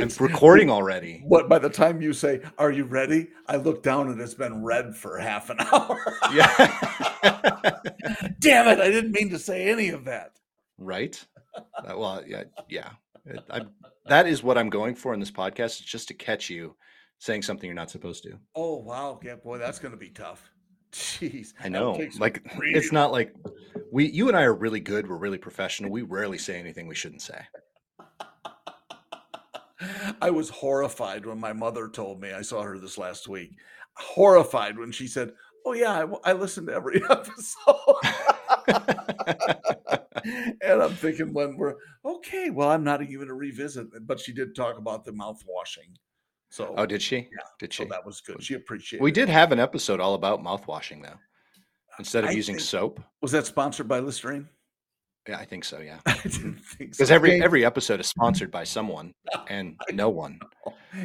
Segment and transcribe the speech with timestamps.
[0.00, 1.22] I'm recording already.
[1.24, 4.62] What by the time you say, "Are you ready?" I look down and it's been
[4.64, 5.98] red for half an hour.
[6.32, 6.46] Yeah.
[8.38, 8.80] Damn it!
[8.80, 10.32] I didn't mean to say any of that.
[10.78, 11.22] right.
[11.54, 12.90] Uh, well, yeah, yeah.
[13.50, 13.62] I,
[14.06, 15.80] that is what I'm going for in this podcast.
[15.80, 16.76] It's just to catch you
[17.18, 18.38] saying something you're not supposed to.
[18.54, 20.48] Oh wow, yeah, boy, that's going to be tough.
[20.92, 22.00] Jeez, I know.
[22.18, 23.34] Like it's not like
[23.92, 25.08] we you and I are really good.
[25.08, 25.90] We're really professional.
[25.90, 27.40] We rarely say anything we shouldn't say.
[30.20, 32.32] I was horrified when my mother told me.
[32.32, 33.52] I saw her this last week.
[33.94, 35.32] Horrified when she said,
[35.66, 37.96] "Oh yeah, I listened to every episode."
[40.62, 43.88] and I'm thinking, when we're okay, well, I'm not even going to revisit.
[43.94, 45.96] it, But she did talk about the mouth washing,
[46.50, 47.16] so oh, did she?
[47.16, 47.24] Yeah,
[47.58, 47.88] Did so she?
[47.90, 48.42] that was good.
[48.42, 49.02] She appreciated.
[49.02, 49.14] We it.
[49.14, 51.18] did have an episode all about mouthwashing though.
[51.98, 53.00] Instead of I using soap.
[53.20, 54.48] Was that sponsored by Listerine?
[55.28, 55.98] Yeah, I think so, yeah.
[56.06, 56.52] I so.
[56.78, 59.12] Because every Dave, every episode is sponsored by someone
[59.48, 60.38] and no one.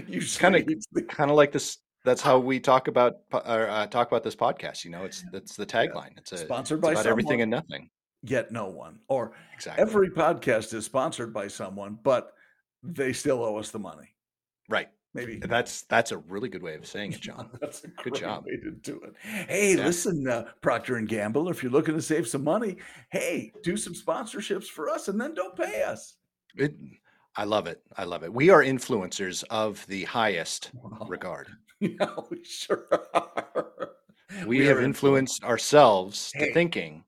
[0.07, 0.63] you kinda-
[1.09, 4.83] Kind of like this that's how we talk about or, uh, talk about this podcast,
[4.85, 5.03] you know.
[5.03, 6.17] It's that's the tagline.
[6.17, 7.89] It's a sponsored it's by about someone, everything and nothing.
[8.23, 8.99] yet no one.
[9.07, 9.81] Or Exactly.
[9.81, 12.31] every podcast is sponsored by someone, but
[12.83, 14.15] they still owe us the money.
[14.69, 14.89] right.
[15.15, 17.49] Maybe That's that's a really good way of saying it, John.
[17.61, 18.45] That's a Good job.
[18.45, 19.13] way to do it.
[19.47, 19.85] Hey, Yeah.
[19.85, 22.75] listen, uh, Procter and Gamble, if you're looking to save some money,
[23.11, 26.17] hey, do some sponsorships for us, and then don't pay us.
[26.55, 26.75] It,
[27.37, 27.81] I love it.
[27.97, 28.33] I love it.
[28.33, 31.07] We are influencers of the highest Wow.
[31.09, 31.47] regard.
[31.79, 33.89] Yeah, we sure are.
[34.45, 36.47] We, are have influ- influenced ourselves Hey.
[36.47, 37.03] to thinking.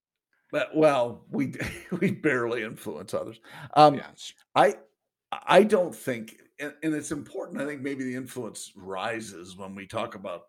[0.51, 1.53] But, well, we
[1.99, 3.39] we barely influence others.
[3.75, 4.07] Um, Yeah,
[4.55, 4.75] I
[5.31, 7.61] I don't think, and, and it's important.
[7.61, 10.43] I think maybe the influence rises when we talk about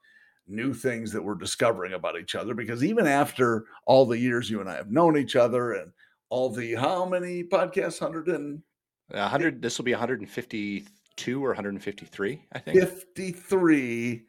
[0.47, 2.55] new things that we're discovering about each other.
[2.55, 5.93] Because even after all the years you and I have known each other, and
[6.31, 8.63] all the how many podcasts, hundred and
[9.11, 9.63] a hundred.
[9.63, 12.79] This will be 152 or 153, I think.
[12.81, 14.25] fifty-three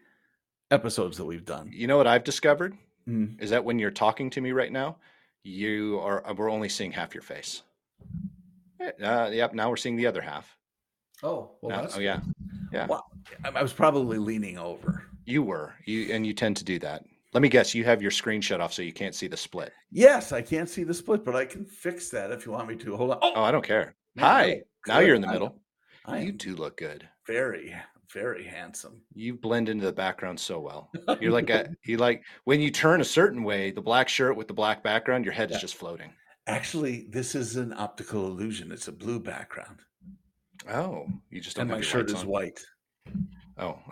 [0.72, 1.70] episodes that we've done.
[1.74, 2.78] You know what I've discovered
[3.08, 3.42] Mm.
[3.42, 4.98] is that when you're talking to me right now,
[5.44, 6.24] you are.
[6.36, 7.64] We're only seeing half your face.
[8.80, 9.54] Eh, Uh, yep.
[9.54, 10.56] Now we're seeing the other half.
[11.24, 12.20] Oh, well, that's oh yeah,
[12.72, 12.88] yeah.
[12.88, 13.04] Wow.
[13.44, 15.04] I was probably leaning over.
[15.26, 15.74] You were.
[15.86, 17.04] You and you tend to do that.
[17.34, 17.76] Let me guess.
[17.76, 19.72] You have your screen shut off so you can't see the split.
[19.92, 22.76] Yes, I can't see the split, but I can fix that if you want me
[22.78, 22.96] to.
[22.96, 23.20] Hold on.
[23.22, 23.96] Oh, I don't care.
[24.16, 24.48] man, Hi.
[24.48, 25.60] Look Now you're in the middle.
[26.06, 27.08] I You do look good.
[27.28, 27.76] very,
[28.12, 29.02] very handsome.
[29.14, 30.90] You blend into the background so well.
[31.22, 34.48] You're like a you like when you turn a certain way, the black shirt with
[34.48, 36.12] the black background, your head is just floating.
[36.48, 38.72] Actually, this is an optical illusion.
[38.72, 39.82] It's a blue background,
[40.68, 42.28] Oh, you just don't and my shirt is on.
[42.28, 42.60] white.
[43.58, 43.78] Oh,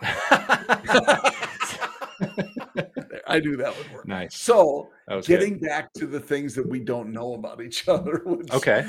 [3.26, 4.08] I knew that would work.
[4.08, 4.36] nice.
[4.36, 5.40] So, was good.
[5.40, 8.84] getting back to the things that we don't know about each other, Okay.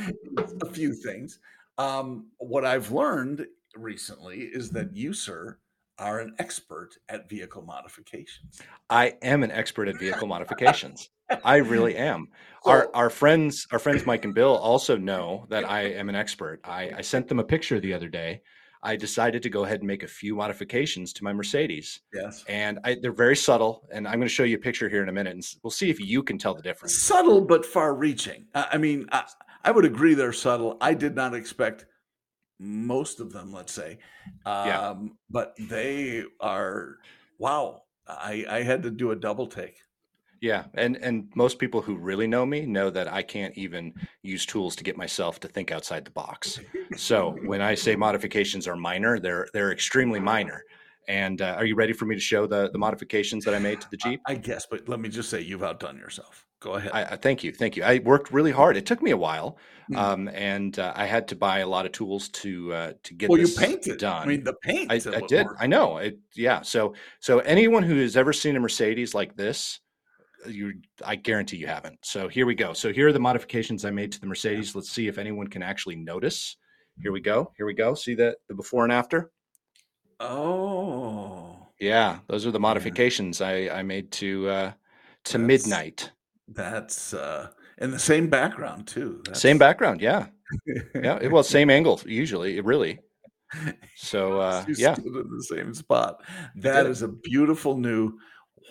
[0.62, 1.40] a few things.
[1.78, 3.46] Um, what I've learned
[3.76, 5.58] recently is that you, sir,
[6.00, 8.62] are an expert at vehicle modifications.
[8.90, 11.10] I am an expert at vehicle modifications.
[11.44, 12.28] I really am.
[12.64, 16.16] So- our our friends, our friends Mike and Bill also know that I am an
[16.16, 16.60] expert.
[16.64, 18.42] I, I sent them a picture the other day.
[18.82, 22.46] I decided to go ahead and make a few modifications to my Mercedes, Yes.
[22.48, 23.86] and I, they're very subtle.
[23.92, 25.90] And I'm going to show you a picture here in a minute, and we'll see
[25.90, 26.98] if you can tell the difference.
[27.02, 28.46] Subtle but far-reaching.
[28.56, 29.26] I I mean, I,
[29.66, 30.78] I would agree they're subtle.
[30.80, 31.86] I did not expect
[32.60, 33.52] most of them.
[33.52, 33.98] Let's say,
[34.46, 34.96] um, Yeah.
[35.30, 36.98] but they are.
[37.38, 37.84] Wow.
[38.08, 39.78] I, I had to do a double take.
[40.42, 43.94] Yeah, and and most people who really know me know that I can't even
[44.24, 46.60] use tools to get myself to think outside the box.
[46.96, 50.64] So when I say modifications are minor, they're they're extremely minor.
[51.10, 53.82] And uh, are you ready for me to show the the modifications that I made
[53.82, 54.22] to the Jeep?
[54.28, 56.46] I guess, but let me just say you've outdone yourself.
[56.62, 56.92] Go ahead.
[56.94, 57.84] I, I thank you, thank you.
[57.84, 58.76] I worked really hard.
[58.76, 59.96] It took me a while, Hmm.
[59.96, 63.30] um, and uh, I had to buy a lot of tools to uh, to get
[63.30, 63.98] well, you this painted.
[64.00, 64.24] done.
[64.24, 64.92] I mean, the paint.
[64.92, 65.48] I, I did.
[65.58, 65.98] I know.
[65.98, 66.62] It, yeah.
[66.62, 69.80] So so anyone who has ever seen a Mercedes like this,
[70.48, 70.74] you
[71.06, 72.00] I guarantee you haven't.
[72.04, 72.74] So here we go.
[72.74, 74.76] So here are the modifications I made to the Mercedes.
[74.76, 76.58] Let's see if anyone can actually notice.
[77.02, 77.54] Here we go.
[77.56, 77.94] Here we go.
[77.96, 79.32] See the the before and after.
[80.20, 84.72] Oh, Yeah, those are the modifications I I made to uh,
[85.26, 86.12] to That's- midnight.
[86.54, 89.24] That's uh, in the same background too.
[89.34, 90.02] Same background.
[90.02, 90.28] Yeah.
[90.96, 91.28] Yeah.
[91.28, 92.60] Well, same angle usually.
[92.62, 93.00] Really.
[93.96, 94.96] So uh, yeah.
[94.96, 96.22] the same spot.
[96.56, 98.14] That is a beautiful new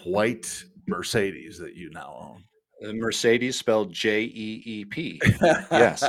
[0.05, 2.43] white Mercedes that you now The
[2.81, 5.21] Mercedes spelled J E E P.
[5.41, 6.05] Yes.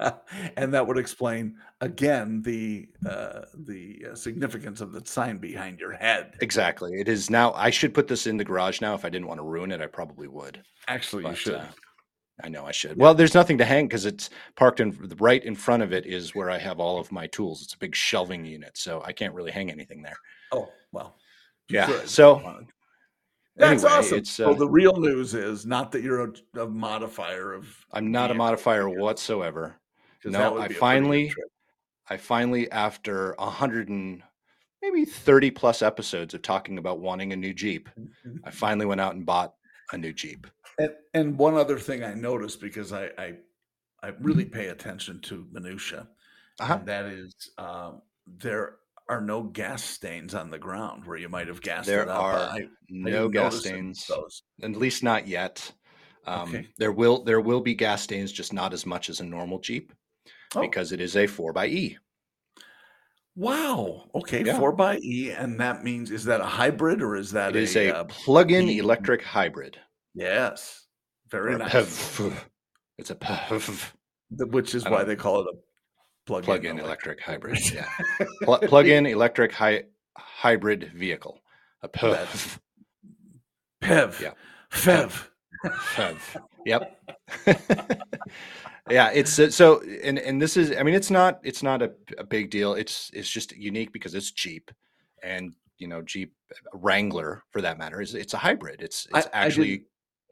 [0.56, 5.92] and that would explain again the uh, the uh, significance of the sign behind your
[5.92, 6.34] head.
[6.40, 6.92] Exactly.
[7.00, 7.52] It is now.
[7.52, 8.94] I should put this in the garage now.
[8.94, 10.62] If I didn't want to ruin it, I probably would.
[10.88, 11.54] Actually, you should.
[11.54, 11.64] uh,
[12.42, 12.96] I know I should.
[12.96, 16.34] Well, there's nothing to hang because it's parked in right in front of it is
[16.34, 17.62] where I have all of my tools.
[17.62, 20.16] It's a big shelving unit, so I can't really hang anything there.
[20.52, 21.16] Oh well,
[21.68, 22.04] yeah.
[22.04, 22.64] So
[23.58, 24.18] that's anyway, awesome.
[24.18, 27.66] It's, uh, so the real news is not that you're a, a modifier of.
[27.92, 29.76] I'm not a modifier whatsoever.
[30.24, 31.32] No, I finally,
[32.08, 34.22] I finally, after a hundred and
[34.82, 38.36] maybe thirty plus episodes of talking about wanting a new Jeep, mm-hmm.
[38.44, 39.54] I finally went out and bought
[39.92, 40.46] a new Jeep.
[40.78, 43.34] And, and one other thing I noticed because I I,
[44.02, 46.08] I really pay attention to minutia,
[46.60, 46.74] uh-huh.
[46.74, 48.76] and that is um, there
[49.08, 52.22] are no gas stains on the ground where you might have gassed there it up.
[52.22, 54.42] are I, no I gas stains, those.
[54.62, 55.72] at least not yet.
[56.26, 56.68] Um, okay.
[56.76, 59.92] There will there will be gas stains, just not as much as a normal Jeep,
[60.54, 60.60] oh.
[60.60, 61.98] because it is a four by E.
[63.34, 64.10] Wow.
[64.14, 64.58] Okay, yeah.
[64.58, 67.62] four by E, and that means is that a hybrid or is that it a,
[67.62, 69.78] is a uh, plug-in e- electric hybrid?
[70.14, 70.86] Yes,
[71.30, 72.20] very nice.
[72.98, 73.92] It's a PHEV.
[74.50, 75.56] Which is why they call it a
[76.28, 77.58] plug-in, plug-in electric, hybrid.
[77.72, 77.88] Yeah,
[78.42, 79.84] Pl- plug-in electric hi-
[80.16, 81.40] hybrid vehicle.
[81.82, 82.58] A PHEV.
[83.82, 84.20] PHEV.
[84.20, 84.32] Yeah.
[84.72, 85.26] PHEV.
[85.64, 86.36] PHEV.
[86.66, 87.00] Yep.
[88.90, 92.24] yeah, it's so, and and this is, I mean, it's not, it's not a, a
[92.24, 92.74] big deal.
[92.74, 94.70] It's it's just unique because it's cheap,
[95.22, 96.34] and you know, Jeep
[96.74, 98.82] Wrangler for that matter is it's a hybrid.
[98.82, 99.72] It's it's I, actually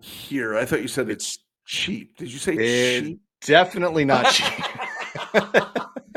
[0.02, 0.56] I here.
[0.56, 2.18] I thought you said it's cheap.
[2.18, 2.56] Did you say
[3.00, 3.20] cheap?
[3.40, 4.64] Definitely not cheap.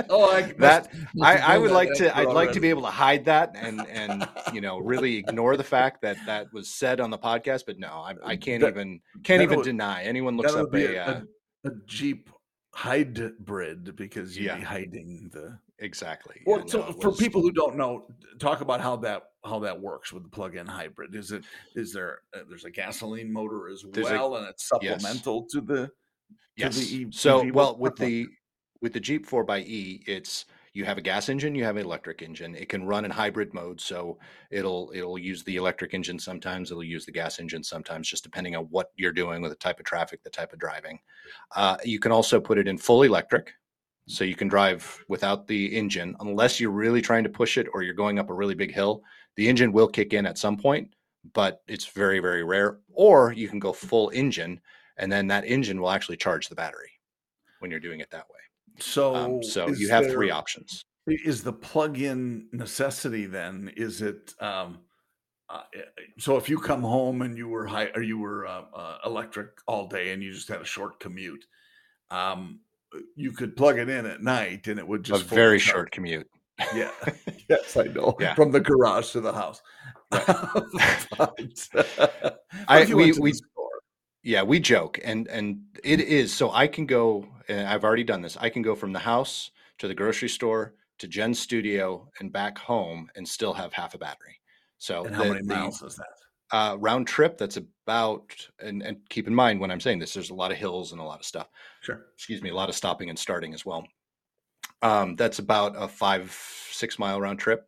[0.10, 2.16] Oh, I, that I, I would like to.
[2.16, 5.64] I'd like to be able to hide that and and you know really ignore the
[5.64, 7.64] fact that that was said on the podcast.
[7.66, 10.04] But no, I, I can't that, even can't even would, deny.
[10.04, 11.22] Anyone looks up a, a, uh,
[11.66, 12.30] a, Jeep
[12.74, 14.58] hybrid because you'd yeah.
[14.58, 16.42] be hiding the exactly.
[16.46, 18.08] Well, yeah, so no, for people who don't know,
[18.40, 21.16] talk about how that how that works with the plug-in hybrid.
[21.16, 21.44] Is it
[21.76, 25.54] is there uh, there's a gasoline motor as well, and it's supplemental yes.
[25.54, 25.92] to the
[26.56, 26.76] yes.
[26.76, 28.28] To the e- so well with the
[28.82, 32.56] with the Jeep 4xE, it's you have a gas engine, you have an electric engine.
[32.56, 34.18] It can run in hybrid mode, so
[34.52, 36.72] it'll it'll use the electric engine sometimes.
[36.72, 39.80] It'll use the gas engine sometimes, just depending on what you're doing with the type
[39.80, 41.00] of traffic, the type of driving.
[41.56, 43.52] Uh, you can also put it in full electric,
[44.08, 47.82] so you can drive without the engine, unless you're really trying to push it or
[47.82, 49.02] you're going up a really big hill.
[49.36, 50.94] The engine will kick in at some point,
[51.34, 52.78] but it's very very rare.
[52.94, 54.62] Or you can go full engine,
[54.98, 56.92] and then that engine will actually charge the battery
[57.60, 58.40] when you're doing it that way.
[58.82, 60.84] So, um, so you have there, three options.
[61.08, 63.72] Is the plug-in necessity then?
[63.76, 64.34] Is it?
[64.40, 64.80] Um,
[65.50, 68.46] uh, eh, eh, so if you come home and you were high or you were
[68.46, 71.44] uh, uh, electric all day and you just had a short commute,
[72.12, 72.60] um,
[73.16, 76.28] you could plug it in at night and it would just a very short commute.
[76.76, 76.92] Yeah.
[77.50, 78.16] yes, I know.
[78.20, 78.36] Yeah.
[78.36, 79.62] From the garage to the house.
[80.12, 80.26] Right.
[81.18, 83.34] but, I we we
[84.24, 88.22] yeah we joke and and it is so I can go and I've already done
[88.22, 88.38] this.
[88.40, 92.58] I can go from the house to the grocery store to Jen's studio and back
[92.58, 94.40] home and still have half a battery.
[94.78, 96.06] So and how the, many miles the, is that?
[96.52, 100.30] Uh, round trip, that's about, and, and keep in mind when I'm saying this, there's
[100.30, 101.50] a lot of hills and a lot of stuff.
[101.82, 102.08] Sure.
[102.16, 103.86] Excuse me, a lot of stopping and starting as well.
[104.82, 106.32] Um, that's about a five,
[106.72, 107.68] six mile round trip.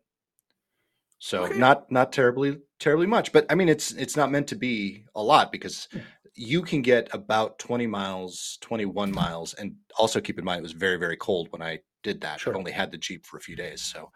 [1.19, 1.57] So okay.
[1.57, 5.21] not not terribly terribly much, but I mean it's it's not meant to be a
[5.21, 5.87] lot because
[6.35, 9.53] you can get about 20 miles, 21 miles.
[9.55, 12.39] And also keep in mind, it was very, very cold when I did that.
[12.39, 12.53] Sure.
[12.53, 13.81] I only had the Jeep for a few days.
[13.81, 14.11] So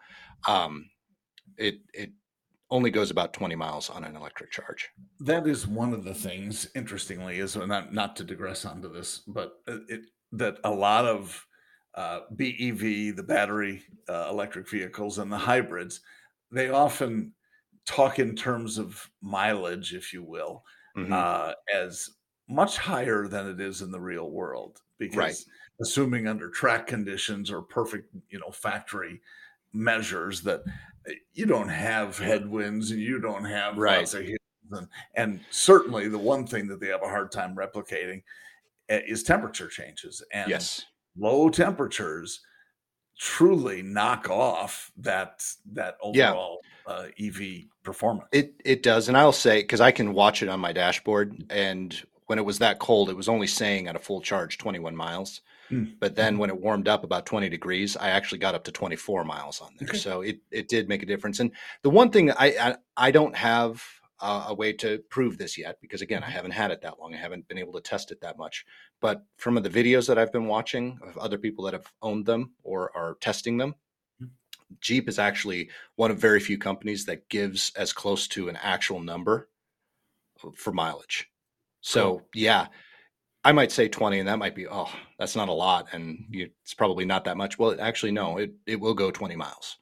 [0.48, 0.88] um,
[1.56, 2.10] it, it
[2.70, 4.88] only goes about 20 miles on an electric charge.
[5.20, 9.52] That is one of the things, interestingly, is not, not to digress onto this, but
[9.66, 11.46] it, that a lot of
[11.94, 16.00] uh, BEV, the battery uh, electric vehicles, and the hybrids,
[16.50, 17.32] they often
[17.86, 20.64] talk in terms of mileage, if you will
[20.96, 21.12] mm-hmm.
[21.12, 22.10] uh, as
[22.48, 25.36] much higher than it is in the real world because right.
[25.80, 29.20] assuming under track conditions or perfect you know factory
[29.72, 30.62] measures that
[31.08, 36.46] eh, you don't have headwinds and you don't have right and, and certainly the one
[36.46, 38.22] thing that they have a hard time replicating
[38.88, 40.84] eh, is temperature changes and yes
[41.18, 42.40] low temperatures
[43.18, 46.92] truly knock off that that overall yeah.
[46.92, 48.28] uh, EV performance.
[48.32, 52.00] It it does, and I'll say because I can watch it on my dashboard, and
[52.26, 55.40] when it was that cold, it was only saying at a full charge 21 miles.
[55.70, 55.94] Mm.
[55.98, 59.24] But then when it warmed up about 20 degrees, I actually got up to 24
[59.24, 59.88] miles on there.
[59.88, 59.98] Okay.
[59.98, 61.40] So it it did make a difference.
[61.40, 61.50] And
[61.82, 63.82] the one thing I I, I don't have
[64.20, 66.36] uh, a way to prove this yet because again i mm-hmm.
[66.36, 68.64] haven't had it that long i haven't been able to test it that much
[69.00, 72.52] but from the videos that i've been watching of other people that have owned them
[72.62, 73.74] or are testing them
[74.22, 74.26] mm-hmm.
[74.80, 79.00] jeep is actually one of very few companies that gives as close to an actual
[79.00, 79.48] number
[80.54, 81.28] for mileage
[81.80, 82.26] so cool.
[82.34, 82.66] yeah
[83.46, 85.86] I might say 20 and that might be, oh, that's not a lot.
[85.92, 87.60] And you, it's probably not that much.
[87.60, 89.78] Well, actually, no, it, it will go 20 miles.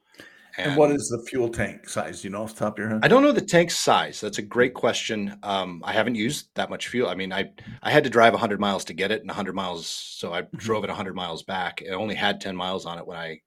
[0.57, 2.23] And, and, what is the fuel tank size?
[2.23, 3.01] You know off the top of your head?
[3.03, 4.21] I don't know the tank size.
[4.21, 5.37] That's a great question.
[5.43, 7.09] Um, I haven't used that much fuel.
[7.09, 7.51] I mean, I
[7.83, 10.57] I had to drive 100 miles to get it, and 100 miles, so I mm-hmm.
[10.57, 11.83] drove it 100 miles back.
[11.83, 13.41] It only had 10 miles on it when I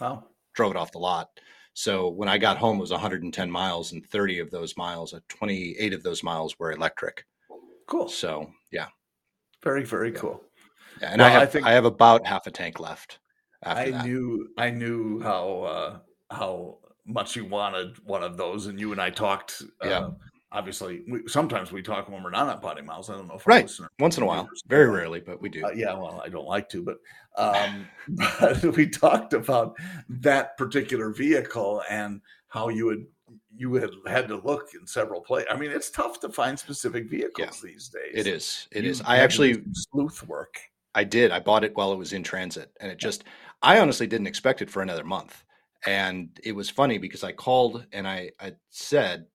[0.00, 0.24] wow.
[0.54, 1.28] drove it off the lot.
[1.74, 5.18] So when I got home, it was 110 miles, and 30 of those miles, uh,
[5.28, 7.24] 28 of those miles were electric.
[7.88, 8.08] Cool.
[8.08, 8.86] So yeah,
[9.62, 10.18] very very yeah.
[10.18, 10.44] cool.
[11.00, 13.18] Yeah, and well, I have I, think, I have about half a tank left.
[13.64, 14.04] I that.
[14.04, 15.98] knew I knew how uh,
[16.30, 19.62] how much you wanted one of those, and you and I talked.
[19.84, 20.08] Uh, yeah.
[20.52, 23.10] Obviously, we, sometimes we talk when we're not on Poddimouths.
[23.10, 25.64] I don't know if right once in a while, very rarely, but we do.
[25.64, 26.98] Uh, yeah, well, I don't like to, but
[27.36, 27.88] um,
[28.40, 29.76] but we talked about
[30.08, 33.06] that particular vehicle and how you would
[33.56, 35.48] you had had to look in several places.
[35.50, 38.12] I mean, it's tough to find specific vehicles yeah, these days.
[38.14, 38.68] It is.
[38.72, 39.02] It you is.
[39.02, 40.58] I actually sleuth work.
[40.94, 41.32] I did.
[41.32, 43.24] I bought it while it was in transit, and it just.
[43.62, 45.43] I honestly didn't expect it for another month,
[45.86, 49.26] and it was funny because I called and I I said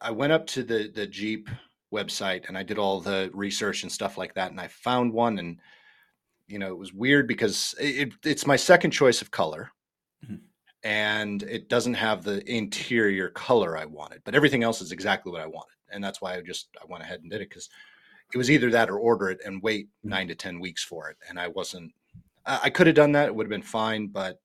[0.00, 1.48] I went up to the the Jeep
[1.92, 5.38] website and I did all the research and stuff like that, and I found one,
[5.38, 5.58] and
[6.46, 9.70] you know it was weird because it, it's my second choice of color.
[10.24, 10.36] Mm-hmm
[10.84, 15.40] and it doesn't have the interior color I wanted, but everything else is exactly what
[15.40, 15.74] I wanted.
[15.90, 17.68] And that's why I just I went ahead and did it because
[18.32, 20.10] it was either that or order it and wait mm.
[20.10, 21.16] nine to ten weeks for it.
[21.28, 21.92] And I wasn't
[22.46, 24.40] I, I could have done that, it would have been fine, but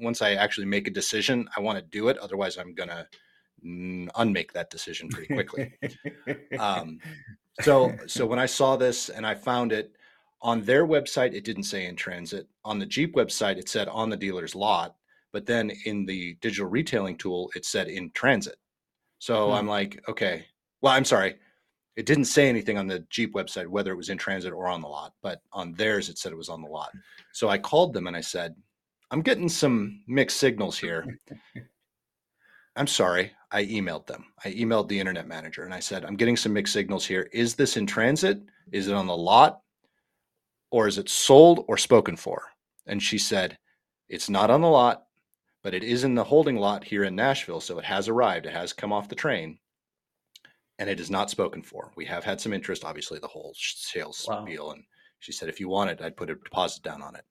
[0.00, 2.18] once I actually make a decision, I want to do it.
[2.18, 3.06] Otherwise I'm gonna
[3.62, 5.72] unmake that decision pretty quickly.
[6.58, 6.98] um,
[7.60, 9.92] so so when I saw this and I found it
[10.42, 12.48] on their website, it didn't say in transit.
[12.64, 14.96] On the Jeep website, it said on the dealer's lot
[15.32, 18.56] but then in the digital retailing tool it said in transit
[19.18, 19.54] so hmm.
[19.54, 20.44] i'm like okay
[20.80, 21.36] well i'm sorry
[21.96, 24.80] it didn't say anything on the jeep website whether it was in transit or on
[24.80, 26.90] the lot but on theirs it said it was on the lot
[27.32, 28.54] so i called them and i said
[29.10, 31.18] i'm getting some mixed signals here
[32.76, 36.36] i'm sorry i emailed them i emailed the internet manager and i said i'm getting
[36.36, 38.40] some mixed signals here is this in transit
[38.72, 39.60] is it on the lot
[40.70, 42.44] or is it sold or spoken for
[42.86, 43.58] and she said
[44.08, 45.04] it's not on the lot
[45.62, 47.60] but it is in the holding lot here in Nashville.
[47.60, 49.58] So it has arrived, it has come off the train,
[50.78, 51.92] and it is not spoken for.
[51.96, 54.44] We have had some interest, obviously, the whole sales wow.
[54.44, 54.70] spiel.
[54.72, 54.84] And
[55.18, 57.24] she said, if you want it, I'd put a deposit down on it.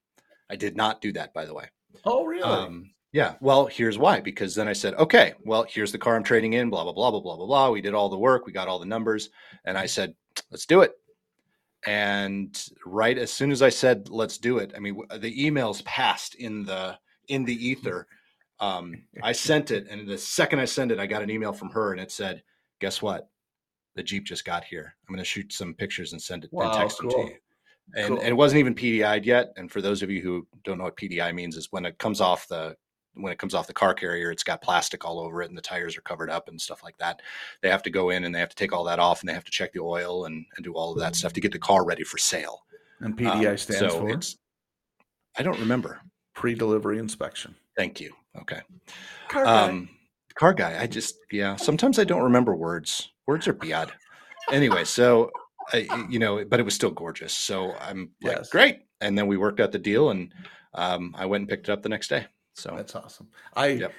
[0.50, 1.66] I did not do that, by the way.
[2.06, 2.44] Oh, really?
[2.44, 3.36] Um, yeah.
[3.42, 4.20] Well, here's why.
[4.20, 7.12] Because then I said, okay, well, here's the car I'm trading in, blah, blah, blah,
[7.12, 7.70] blah, blah, blah, blah.
[7.72, 9.30] We did all the work, we got all the numbers.
[9.66, 10.16] And I said,
[10.52, 10.94] let's do it.
[11.86, 16.36] And right as soon as I said, let's do it, I mean, the emails passed
[16.36, 16.98] in the
[17.30, 18.08] in the ether
[18.60, 21.70] um, I sent it, and the second I sent it, I got an email from
[21.70, 22.44] her, and it said,
[22.80, 23.30] "Guess what?
[23.96, 24.96] The Jeep just got here.
[25.08, 27.10] I'm going to shoot some pictures and send it wow, and text cool.
[27.10, 27.40] them to you."
[27.96, 28.20] And, cool.
[28.20, 29.54] and, it wasn't even PDI'd yet.
[29.58, 32.22] And for those of you who don't know what PDI means, is when it comes
[32.22, 32.76] off the
[33.16, 35.62] when it comes off the car carrier, it's got plastic all over it, and the
[35.62, 37.22] tires are covered up and stuff like that.
[37.62, 39.34] They have to go in and they have to take all that off, and they
[39.34, 41.60] have to check the oil and, and do all of that stuff to get the
[41.60, 42.62] car ready for sale.
[43.00, 44.20] And PDI um, stands so for?
[45.38, 46.02] I don't remember.
[46.36, 47.56] Pre-delivery inspection.
[47.76, 48.14] Thank you.
[48.38, 48.62] Okay.
[49.28, 49.68] Car guy.
[49.68, 49.90] Um,
[50.36, 50.82] car guy.
[50.82, 51.56] I just yeah.
[51.56, 53.10] Sometimes I don't remember words.
[53.28, 53.92] Words are bad.
[54.52, 55.32] anyway, so
[55.74, 57.34] I, you know, but it was still gorgeous.
[57.34, 58.50] So I'm like, yes.
[58.50, 58.82] great.
[59.02, 60.34] And then we worked out the deal, and
[60.74, 62.26] um, I went and picked it up the next day.
[62.54, 63.30] So that's awesome.
[63.56, 63.94] I yep.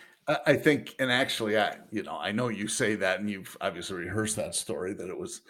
[0.47, 3.97] I think, and actually, I you know, I know you say that, and you've obviously
[3.97, 5.43] rehearsed that story that it was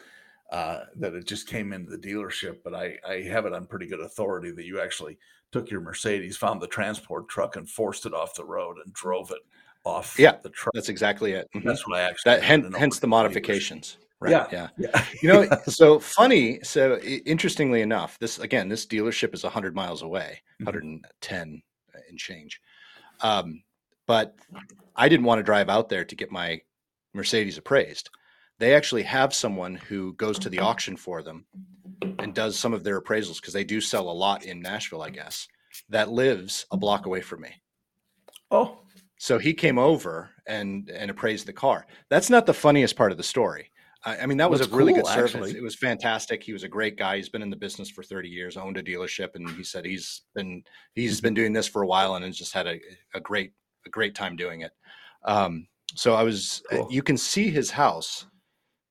[0.53, 3.87] uh, that it just came into the dealership, but I I have it on pretty
[3.87, 5.19] good authority that you actually
[5.53, 9.31] took your Mercedes, found the transport truck, and forced it off the road and drove
[9.33, 9.41] it
[9.85, 10.17] off.
[10.19, 10.73] Yeah, the truck.
[10.75, 11.49] That's exactly it.
[11.55, 11.67] Mm-hmm.
[11.67, 12.37] That's what I actually.
[12.37, 13.97] That, hence, hence the modifications.
[14.21, 14.33] Right.
[14.33, 14.47] Yeah.
[14.53, 14.69] Yeah.
[14.77, 15.05] yeah.
[15.23, 16.61] You know, so funny.
[16.63, 20.67] So interestingly enough, this again, this dealership is 100 miles away, mm-hmm.
[20.67, 21.63] 110
[22.09, 22.61] and change.
[23.21, 23.63] Um,
[24.07, 24.35] but
[24.97, 26.61] I didn't want to drive out there to get my
[27.15, 28.11] Mercedes appraised.
[28.59, 31.47] They actually have someone who goes to the auction for them
[32.19, 35.11] and does some of their appraisals because they do sell a lot in Nashville, I
[35.11, 35.49] guess,
[35.89, 37.55] that lives a block away from me.
[38.51, 38.81] Oh.
[39.19, 41.87] So he came over and and appraised the car.
[42.09, 43.70] That's not the funniest part of the story.
[44.03, 45.35] I, mean, that was a really cool, good service.
[45.35, 45.57] Actually.
[45.57, 46.43] It was fantastic.
[46.43, 47.17] He was a great guy.
[47.17, 50.23] He's been in the business for 30 years, owned a dealership, and he said he's
[50.35, 50.63] been
[50.95, 52.81] he's been doing this for a while and has just had a,
[53.15, 53.53] a great
[53.87, 54.73] a great time doing it.
[55.25, 56.89] Um, so I was cool.
[56.91, 58.25] you can see his house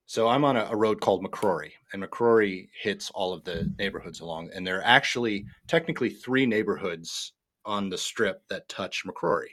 [0.10, 4.22] so I'm on a, a, road called McCrory, and McCrory hits all of the neighborhoods
[4.22, 4.50] along.
[4.56, 9.50] And there are actually technically three neighborhoods on the strip that touch McCrory.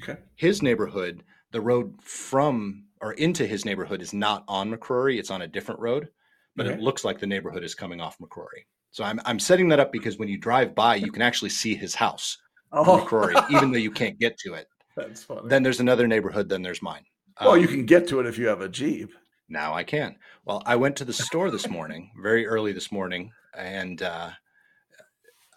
[0.00, 0.20] Okay.
[0.36, 5.42] His neighborhood, the road from or into his neighborhood is not on McCrory; it's on
[5.42, 6.08] a different road.
[6.56, 6.74] but Okay.
[6.76, 8.64] it looks like the neighborhood is coming off McCrory.
[8.90, 11.74] So I'm I'm setting that up because when you drive by, you can actually see
[11.76, 12.36] his house,
[12.72, 14.66] on Oh, McCrory, even though you can't get to it.
[14.96, 15.48] that's funny.
[15.48, 16.48] Then there's another neighborhood.
[16.48, 17.04] Then there's mine.
[17.40, 19.10] well, you Um, can get to it if you have a Jeep.
[19.48, 20.16] now I can.
[20.44, 24.30] Well, I went to the store this morning, very early this morning, and uh,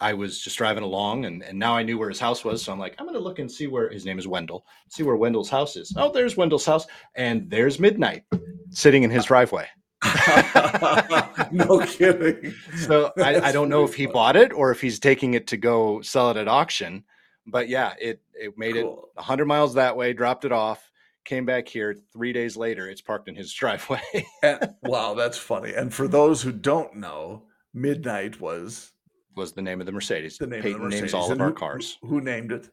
[0.04, 2.62] I was just driving along, and, and now I knew where his house was.
[2.62, 4.66] So I'm like, I'm going to look and see where his name is Wendell.
[4.90, 5.94] See where Wendell's house is.
[5.96, 8.24] Oh, there's Wendell's house, and there's Midnight
[8.68, 9.66] sitting in his driveway.
[11.52, 12.52] no kidding.
[12.76, 15.56] So I, I don't know if he bought it or if he's taking it to
[15.56, 17.04] go sell it at auction.
[17.46, 20.90] But yeah, it it made it 100 miles that way, dropped it off,
[21.24, 21.96] came back here.
[22.12, 24.02] Three days later, it's parked in his driveway.
[24.42, 25.72] And, wow, that's funny.
[25.72, 28.92] And for those who don't know, Midnight was
[29.36, 30.38] was the name of the Mercedes.
[30.38, 31.02] the name Peyton of the Mercedes.
[31.02, 31.98] names all of And our cars.
[32.02, 32.68] Who named it?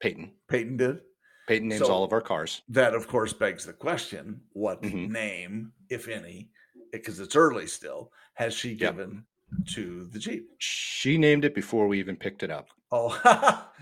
[0.00, 0.32] Peyton.
[0.48, 1.00] Peyton did.
[1.48, 2.62] Peyton names So- all of our cars.
[2.68, 5.10] That, of course, begs the question: What Mhm.
[5.10, 6.50] name, if any,
[6.92, 8.78] because it's early still, has she Yep.
[8.96, 9.26] given
[9.74, 10.48] to the Jeep?
[10.58, 12.68] She named it before we even picked it up.
[12.90, 13.10] Oh,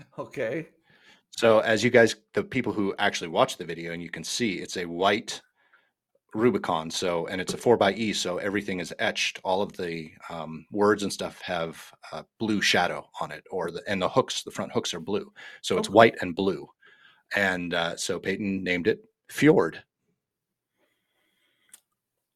[0.19, 0.69] okay.
[1.31, 4.59] So as you guys, the people who actually watch the video, and you can see,
[4.59, 5.41] it's a white
[6.35, 6.89] Rubicon.
[6.89, 9.39] So and it's a four by E, so everything is etched.
[9.43, 13.81] All of the um, words and stuff have a blue shadow on it, or the
[13.87, 15.31] and the hooks, the front hooks are blue.
[15.61, 15.93] So it's Okay.
[15.95, 16.67] white and blue.
[17.35, 19.83] And uh, so Peyton named it Fjord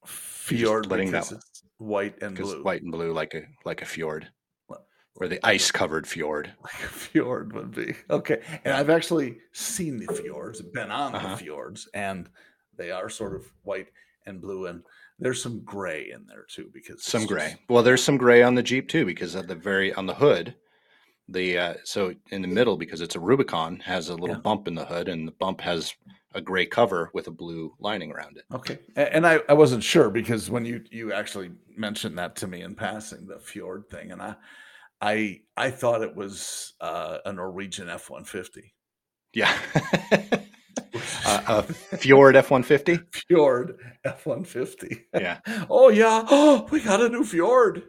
[0.06, 1.32] Fjord letting that
[1.78, 2.64] white and blue.
[2.64, 4.30] white and blue like a like a fjord,
[5.16, 6.54] or the ice covered fjord.
[6.64, 7.94] like a fjord would be.
[8.10, 8.42] Okay.
[8.64, 11.32] And I've actually seen the fjords, been on Uh-huh.
[11.32, 12.30] the fjords, and
[12.78, 13.88] they are sort of white
[14.26, 14.68] and blue.
[14.68, 14.84] And
[15.20, 17.52] there's some gray in there too, because some gray.
[17.52, 20.14] just- Well, there's some gray on the Jeep too, because at the very on the
[20.16, 20.56] hood,
[21.30, 24.42] the uh, so in the middle because it's a Rubicon has a little Yeah.
[24.42, 25.94] bump in the hood, and the bump has
[26.34, 28.44] a gray cover with a blue lining around it.
[28.54, 28.80] Okay.
[28.96, 32.76] And I, I wasn't sure because when you, you actually mentioned that to me in
[32.76, 34.36] passing, the fjord thing, and I
[35.02, 38.74] I I thought it was uh, a Norwegian F one fifty.
[39.34, 39.52] Yeah,
[41.28, 43.00] uh, a Fjord F one fifty.
[43.28, 45.06] Fjord F one fifty.
[45.14, 46.26] Yeah, Oh yeah.
[46.30, 47.84] Oh, we got a new fjord.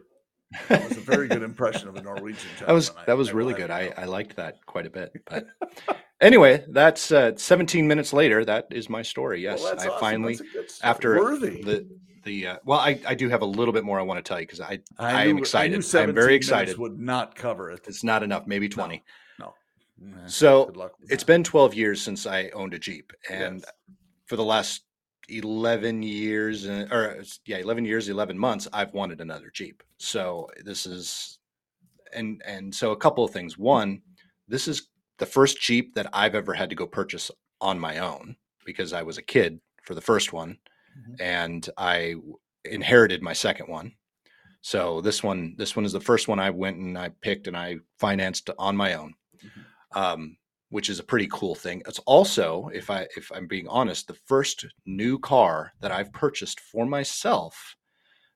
[0.67, 2.49] That was a very good impression of a Norwegian.
[2.65, 3.71] that was gentleman, I- that was I really have good.
[3.71, 3.93] I.
[3.97, 5.11] I liked that quite a bit.
[5.29, 5.45] But
[6.21, 8.43] anyway, that's uh, 17 minutes later.
[8.43, 9.41] That is my story.
[9.43, 9.99] Yes, Well, I awesome.
[9.99, 11.61] finally That's a good after worthy.
[11.63, 11.87] the
[12.23, 14.39] the uh, well, I I do have a little bit more I want to tell
[14.39, 15.75] you because I I knew- am excited.
[15.75, 16.77] I'm very minutes excited.
[16.79, 17.81] Would not cover it.
[17.87, 18.95] It's not enough, maybe 20.
[18.95, 19.01] No.
[20.27, 23.11] So, good luck with It's been 12 years since I owned a Jeep.
[23.29, 23.71] And Yes.
[24.25, 24.83] for the last
[25.27, 29.83] 11 years, uh, or yeah, 11 years, 11 months, I've wanted another Jeep.
[29.97, 31.39] So this is,
[32.13, 33.57] and, and so a couple of things.
[33.57, 34.01] One,
[34.47, 37.29] this is the first Jeep that I've ever had to go purchase
[37.61, 38.35] on my own
[38.65, 40.57] because I was a kid for the first one
[40.97, 41.21] Mhm.
[41.21, 42.15] and I
[42.65, 43.95] inherited my second one.
[44.61, 47.55] So this one, this one is the first one I went and I picked and
[47.57, 49.13] I financed on my own,
[49.93, 50.37] um,
[50.69, 51.81] which is a pretty cool thing.
[51.87, 56.59] It's also, if I if I'm being honest, the first new car that I've purchased
[56.59, 57.75] for myself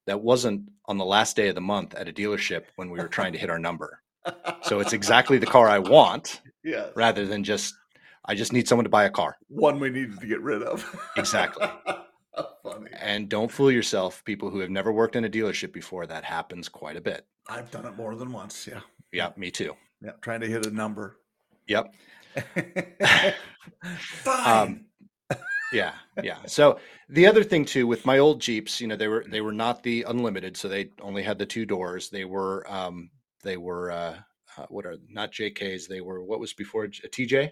[0.06, 3.08] that wasn't on the last day of the month at a dealership when we were
[3.08, 4.02] trying to hit our number.
[4.64, 6.88] So it's exactly the car I want, yeah.
[6.96, 7.76] rather than just
[8.26, 9.38] I just need someone to buy a car.
[9.50, 10.86] One we needed to get rid of.
[11.18, 11.68] Exactly.
[12.64, 12.90] Funny.
[13.00, 16.08] And don't fool yourself, people who have never worked in a dealership before.
[16.08, 17.28] That happens quite a bit.
[17.50, 18.66] I've done it more than once.
[18.66, 18.80] Yeah.
[19.12, 19.76] Yeah, me too.
[20.02, 20.14] Yeah.
[20.22, 21.20] Trying to hit a number.
[21.68, 21.94] Yep.
[23.98, 24.86] Fine.
[25.72, 26.38] Yeah, yeah.
[26.46, 29.54] So the other thing too with my old Jeeps, you know, they were they were
[29.54, 32.10] not the unlimited, so they only had the two doors.
[32.10, 33.10] They were um
[33.44, 34.18] they were uh,
[34.58, 37.52] uh what are not JKs, they were what was before a TJ?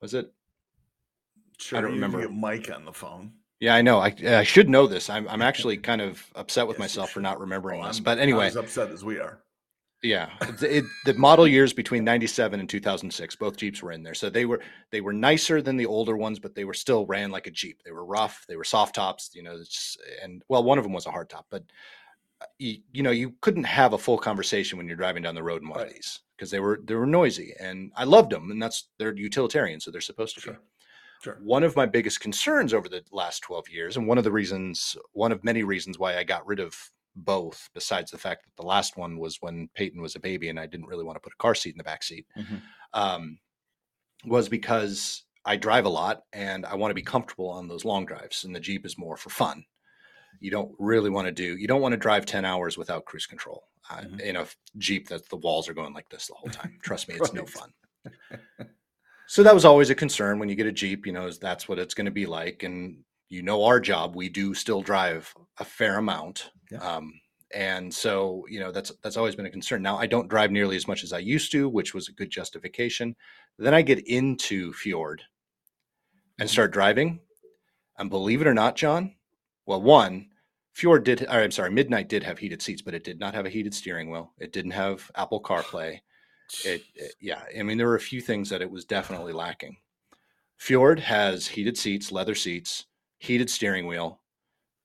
[0.00, 0.32] Was it?
[1.58, 2.28] sure, don't need to remember.
[2.28, 3.32] Mike on the phone.
[3.58, 3.98] Yeah, I know.
[3.98, 5.10] I I should know this.
[5.10, 7.98] I'm I'm actually kind of upset with Yes, myself for not remembering Oh, this.
[8.00, 9.42] But anyway, as upset as we are.
[10.02, 10.30] Yeah,
[10.62, 14.14] it, the model years between '97 and 2006, both Jeeps were in there.
[14.14, 17.30] So they were they were nicer than the older ones, but they were still ran
[17.30, 17.82] like a Jeep.
[17.84, 18.46] They were rough.
[18.48, 19.30] They were soft tops.
[19.34, 21.64] You know, it's, and well, one of them was a hard top, but
[22.40, 25.42] uh, you, you know, you couldn't have a full conversation when you're driving down the
[25.42, 28.50] road in one of these because they were they were noisy, and I loved them,
[28.50, 30.44] and that's they're utilitarian, so they're supposed to be.
[30.44, 30.60] Sure.
[31.22, 31.38] Sure.
[31.42, 34.96] One of my biggest concerns over the last 12 years, and one of the reasons,
[35.12, 36.74] one of many reasons why I got rid of
[37.16, 40.58] both, besides the fact that the last one was when Peyton was a baby and
[40.58, 42.62] I didn't really want to put a car seat in the back seat, Mhm.
[42.92, 43.38] um,
[44.24, 48.04] was because I drive a lot and I want to be comfortable on those long
[48.06, 49.64] drives, and the Jeep is more for fun.
[50.40, 53.26] You don't really want to do, you don't want to drive 10 hours without cruise
[53.26, 54.20] control uh, Mhm.
[54.20, 54.46] in a
[54.78, 56.78] Jeep that the walls are going like this the whole time.
[56.82, 57.72] Trust me, it's no fun.
[59.26, 61.78] So that was always a concern when you get a Jeep, you know, that's what
[61.78, 62.64] it's going to be like.
[62.64, 64.14] And you know our job.
[64.14, 66.50] We do still drive a fair amount.
[66.70, 66.78] Yeah.
[66.78, 67.14] Um,
[67.52, 70.76] and so you know that's that's always been a concern now i don't drive nearly
[70.76, 73.16] as much as i used to which was a good justification
[73.58, 75.20] then i get into fjord
[76.38, 76.52] and Mhm.
[76.52, 77.20] start driving
[77.98, 79.16] and believe it or not john
[79.66, 80.30] well one
[80.74, 83.46] fjord did or, i'm sorry midnight did have heated seats but it did not have
[83.46, 85.98] a heated steering wheel it didn't have apple carplay
[86.64, 89.76] it, it yeah i mean there were a few things that it was definitely lacking
[90.56, 92.86] fjord has heated seats leather seats
[93.20, 94.20] heated steering wheel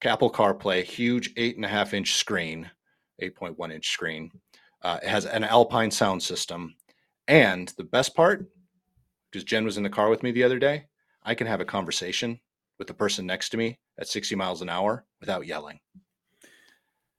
[0.03, 2.69] apple carplay huge eight and a half inch screen
[3.21, 4.29] 8.1 inch screen
[4.83, 6.75] uh, it has an alpine sound system
[7.27, 8.45] and the best part
[9.31, 10.85] because jen was in the car with me the other day
[11.23, 12.39] i can have a conversation
[12.77, 15.79] with the person next to me at 60 miles an hour without yelling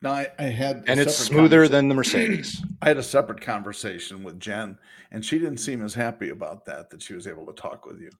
[0.02, 4.22] No, I, I had, and it's smoother than the mercedes I had a separate conversation
[4.22, 4.78] with Jen,
[5.10, 6.90] and she didn't seem as happy about that.
[6.90, 8.10] That she was able to talk with you.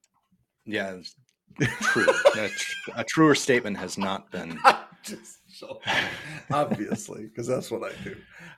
[0.65, 0.97] yeah
[1.81, 2.05] true
[2.35, 4.59] a, tr- a truer statement has not been
[5.03, 5.79] Just so
[6.51, 8.15] obviously, because that's what I do.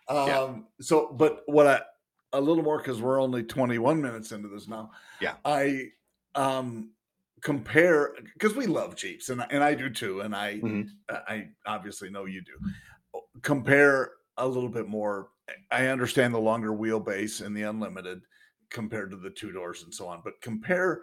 [0.07, 0.55] Um, Yeah.
[0.81, 1.81] So, but what I
[2.33, 4.91] a little more because we're only 21 minutes into this now.
[5.21, 5.35] Yeah.
[5.45, 5.89] I
[6.35, 6.91] um
[7.41, 10.89] compare because we love Jeeps and I- and I do too, and I Mhm.
[11.09, 13.21] I obviously know you do.
[13.41, 15.29] Compare a little bit more.
[15.71, 18.21] I understand the longer wheelbase and the unlimited
[18.69, 21.01] compared to the two doors and so on, but compare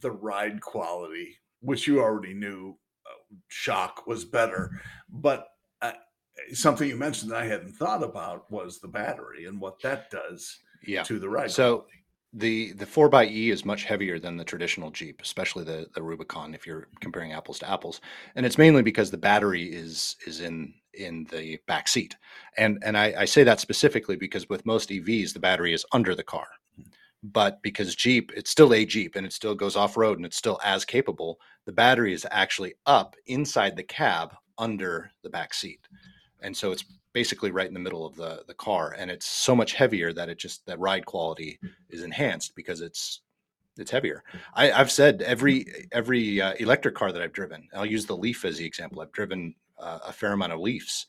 [0.00, 4.70] the ride quality, which you already knew uh, shock was better.
[5.08, 5.46] But
[5.82, 5.92] uh,
[6.52, 10.58] something you mentioned that I hadn't thought about was the battery and what that does
[10.82, 11.50] yeah to the ride.
[11.50, 12.04] So, quality.
[12.34, 16.66] the the 4xe is much heavier than the traditional jeep especially the the rubicon if
[16.66, 18.00] you're comparing apples to apples
[18.36, 22.16] and it's mainly because the battery is is in in the back seat
[22.56, 26.14] and and I, I say that specifically because with most evs the battery is under
[26.14, 26.48] the car
[27.22, 30.36] but because jeep it's still a jeep and it still goes off road and it's
[30.36, 35.80] still as capable the battery is actually up inside the cab under the back seat
[36.40, 39.54] and so it's basically right in the middle of the the car and it's so
[39.56, 41.58] much heavier that it just that ride quality
[41.90, 43.22] is enhanced because it's
[43.78, 44.24] it's heavier.
[44.54, 47.68] I, I've said every every uh, electric car that I've driven.
[47.74, 49.00] I'll use the Leaf as the example.
[49.00, 51.06] I've driven uh, a fair amount of Leafs,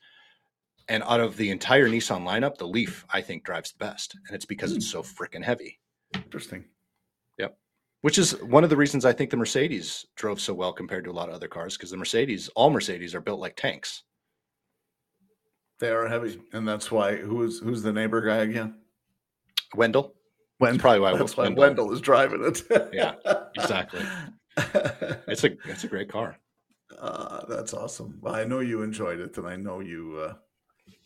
[0.87, 4.35] and out of the entire Nissan lineup, the Leaf I think drives the best, and
[4.35, 5.79] it's because it's so freaking heavy.
[6.15, 6.65] Interesting.
[7.37, 7.57] Yep.
[8.01, 11.11] Which is one of the reasons I think the Mercedes drove so well compared to
[11.11, 14.03] a lot of other cars because the Mercedes, all Mercedes, are built like tanks.
[15.79, 18.75] They are heavy, and that's why who's who's the neighbor guy again?
[19.75, 20.13] Wendell,
[20.59, 20.73] Wendell.
[20.73, 21.61] that's probably why That's why Wendell.
[21.61, 22.63] Wendell is driving it.
[22.93, 23.13] Yeah,
[23.55, 24.01] exactly.
[25.27, 26.37] It's a it's a great car.
[26.99, 28.17] Uh, that's awesome.
[28.19, 30.17] Well, I know you enjoyed it, and I know you.
[30.17, 30.33] Uh,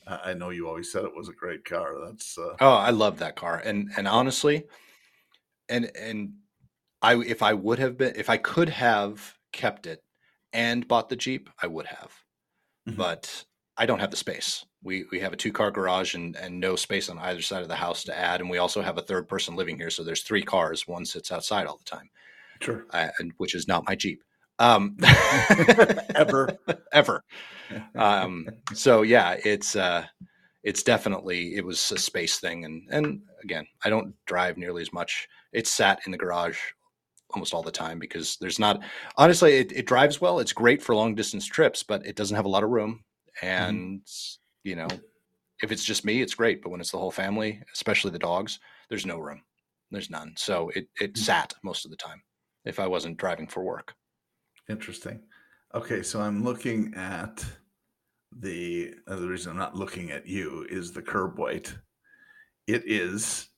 [0.08, 1.94] I I know you always said it was a great car.
[2.04, 3.62] That's uh, Oh, I love that car.
[3.63, 4.63] And and honestly,
[5.69, 6.34] and and
[7.02, 10.04] I if I would have been if I could have kept it
[10.52, 12.12] and bought the Jeep, I would have.
[12.89, 12.97] Mhm.
[12.97, 13.45] But
[13.78, 14.65] I don't have the space.
[14.84, 17.69] We we have a two car garage and and no space on either side of
[17.69, 20.23] the house to add, and we also have a third person living here, so there's
[20.23, 20.88] three cars.
[20.88, 22.10] One sits outside all the time,
[22.62, 22.86] sure.
[22.91, 24.21] and which is not my Jeep.
[24.60, 24.97] Um,
[26.15, 26.58] Ever.
[26.91, 27.23] ever.
[27.95, 30.06] Um, so yeah, it's uh,
[30.63, 34.93] it's definitely it was a space thing, and and again, I don't drive nearly as
[34.93, 35.28] much.
[35.54, 36.60] It's sat in the garage
[37.32, 38.84] almost all the time because there's not
[39.18, 40.39] honestly it, it drives well.
[40.39, 43.04] It's great for long distance trips, but it doesn't have a lot of room,
[43.42, 44.06] and
[44.63, 44.88] you know,
[45.62, 48.60] if it's just me, it's great, but when it's the whole family, especially the dogs,
[48.89, 49.44] there's no room.
[49.92, 50.34] There's none.
[50.38, 51.18] So it it Mhm.
[51.18, 52.24] sat most of the time
[52.66, 53.96] if I wasn't driving for work.
[54.70, 55.24] Interesting.
[55.74, 57.46] Okay, so I'm looking at
[58.32, 61.78] the uh, the reason I'm not looking at you is the curb weight.
[62.68, 63.50] It is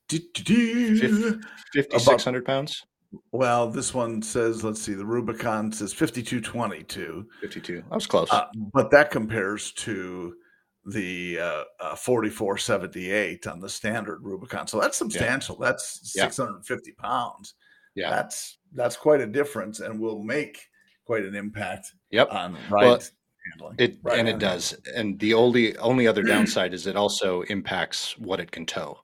[1.73, 2.85] Fifty six hundred pounds.
[3.31, 3.69] well.
[3.69, 7.83] This one says, let's see, the Rubicon says 5222, 52.
[7.91, 8.29] I was close.
[8.31, 10.35] uh, but that compares to
[10.85, 14.67] the uh, uh, 4478 on the standard Rubicon.
[14.67, 15.57] So that's substantial.
[15.57, 16.25] That's Yeah.
[16.25, 17.55] 650 pounds.
[17.95, 18.09] yeah.
[18.09, 20.59] That's that's quite a difference, and will make
[21.05, 22.31] quite an impact Yep.
[22.31, 22.99] on Well,
[23.51, 23.75] handling.
[23.79, 24.73] It Right and it does.
[24.95, 28.99] And the only only other downside is it also impacts what it can tow.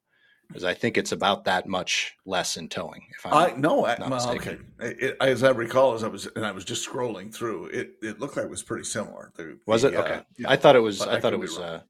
[0.52, 3.08] Because I think it's about that much less in towing.
[3.18, 4.58] If I'm I no, I, not well, okay.
[4.80, 8.20] It, as I recall, as I was and I was just scrolling through, it it
[8.20, 9.32] looked like it was pretty similar.
[9.36, 10.14] The- was the, it okay?
[10.16, 10.50] uh, yeah.
[10.50, 11.02] I thought it was.
[11.02, 11.82] I I thought it was uh,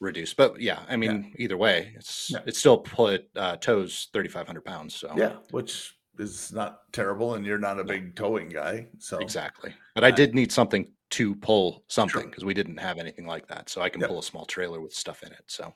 [0.00, 0.36] reduced.
[0.36, 2.40] But yeah, I mean, either way, it's Yeah.
[2.46, 4.94] it still put uh, tows thirty five hundred pounds.
[4.94, 9.72] So yeah, which is not terrible, and you're not a big towing guy, so exactly.
[9.94, 12.28] But I did need something to pull something Sure.
[12.30, 13.68] because we didn't have anything like that.
[13.68, 14.08] So I can Yep.
[14.10, 15.44] pull a small trailer with stuff in it.
[15.46, 15.74] So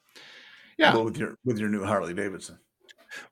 [0.79, 2.59] yeah, well, with your with your new Harley Davidson.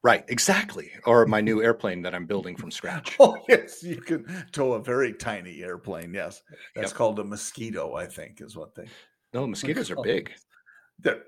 [0.03, 0.91] Right, exactly.
[1.05, 3.17] Or my new airplane that I'm building from scratch.
[3.21, 6.15] Oh yes, you can tow a very tiny airplane.
[6.15, 6.43] Yes,
[6.75, 6.97] that's Yep.
[6.97, 7.95] called a mosquito.
[7.95, 8.87] I think is what they.
[9.35, 10.33] No, mosquitoes are big.
[11.01, 11.25] They're-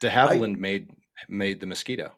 [0.00, 0.90] De Havilland made
[1.28, 2.12] made the mosquito.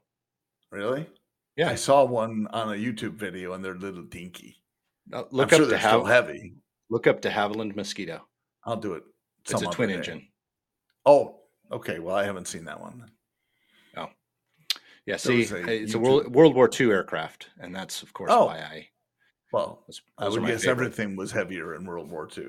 [0.70, 1.08] Really?
[1.56, 1.70] Yeah.
[1.70, 4.62] I saw one on a YouTube video, and they're little dinky.
[5.12, 6.54] Uh, I'm look sure up they're De Hav- heavy.
[6.90, 8.26] look up De Havilland mosquito.
[8.64, 9.04] I'll do it.
[9.48, 10.28] It's a twin engine.
[11.06, 11.40] Oh,
[11.72, 11.98] okay.
[11.98, 13.10] Well, I haven't seen that one.
[15.06, 18.30] Yeah, see, a it's a YouTube- World, World War II aircraft, and that's of course
[18.32, 18.46] Oh.
[18.46, 18.88] why I.
[19.52, 20.70] Well, Those, I those would guess favorite.
[20.86, 22.48] everything was heavier in World War II.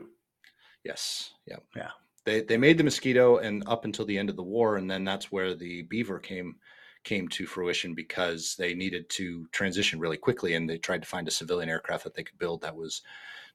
[0.84, 1.34] Yes.
[1.46, 1.58] Yeah.
[1.76, 1.90] Yeah.
[2.26, 5.04] They they made the mosquito and up until the end of the war, and then
[5.06, 6.56] that's where the beaver came
[7.04, 11.28] came to fruition because they needed to transition really quickly, and they tried to find
[11.28, 13.02] a civilian aircraft that they could build that was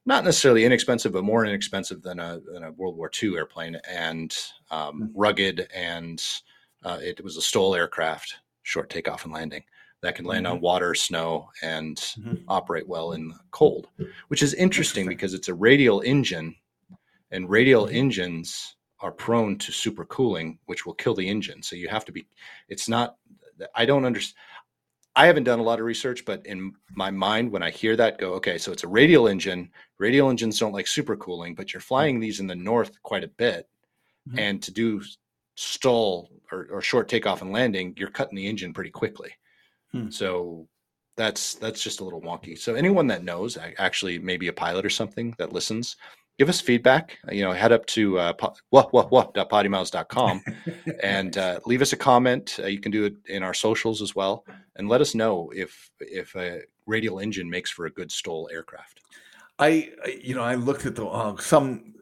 [0.05, 4.35] not necessarily inexpensive, but more inexpensive than a, than a World War II airplane, and
[4.71, 5.05] um, Hmm.
[5.19, 6.23] rugged, and
[6.83, 9.63] uh, it was a STOL aircraft, short takeoff and landing,
[10.01, 12.43] that can land on water, snow, and Mhm.
[12.47, 13.87] operate well in the cold,
[14.27, 15.07] which is interesting Interesting.
[15.07, 16.55] because it's a radial engine,
[17.31, 17.93] and radial Mhm.
[17.93, 21.61] engines are prone to supercooling, which will kill the engine.
[21.61, 22.25] So you have to be.
[22.69, 23.17] It's not.
[23.75, 24.39] I don't understand.
[25.15, 28.17] I haven't done a lot of research, but in my mind, when I hear that,
[28.17, 28.57] go okay.
[28.57, 29.71] So it's a radial engine.
[29.99, 33.69] Radial engines don't like supercooling, but you're flying these in the north quite a bit,
[34.29, 34.39] Mhm.
[34.39, 35.03] and to do
[35.55, 39.31] STOL or, or short takeoff and landing, you're cutting the engine pretty quickly.
[39.91, 40.09] Hmm.
[40.09, 40.67] So
[41.15, 42.57] that's that's just a little wonky.
[42.57, 45.95] So anyone that knows, actually maybe a pilot or something that listens,
[46.39, 47.17] give us feedback.
[47.31, 48.55] You know, head up to uh, po-
[51.03, 52.57] and uh, leave us a comment.
[52.59, 54.43] Uh, you can do it in our socials as well,
[54.75, 59.01] and let us know if if a radial engine makes for a good STOL aircraft.
[59.59, 61.92] I, I- you know, I looked at the uh, some.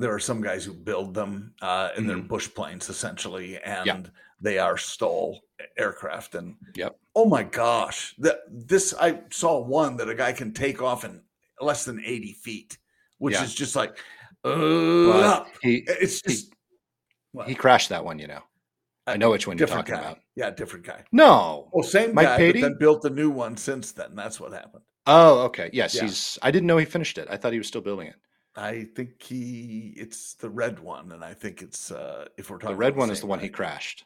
[0.00, 4.10] There are some guys who build them, uh, and they're bush planes essentially, and
[4.40, 5.40] they are STOL
[5.76, 6.34] aircraft.
[6.34, 6.98] And Yep.
[7.14, 11.22] oh my gosh, that this I saw one that a guy can take off in
[11.60, 12.78] less than eighty feet,
[13.18, 13.44] which Yeah.
[13.44, 13.98] is just like,
[14.44, 16.52] uh, he it's he- just
[17.32, 18.18] well, he crashed that one.
[18.18, 18.42] You know,
[19.06, 20.00] I know which one you're talking guy.
[20.00, 20.18] about.
[20.34, 21.04] Yeah, different guy.
[21.12, 21.70] No.
[21.74, 22.60] Oh, same Mike guy, Patey?
[22.62, 24.14] but then built a new one since then.
[24.16, 24.82] That's what happened.
[25.06, 25.68] Oh, okay.
[25.72, 26.02] Yes, Yeah.
[26.02, 26.38] he's.
[26.42, 27.28] I didn't know he finished it.
[27.30, 28.16] I thought he was still building it.
[28.56, 32.74] I think he it's the red one, and I think it's uh if we're talking
[32.74, 34.04] The red one is the one he crashed.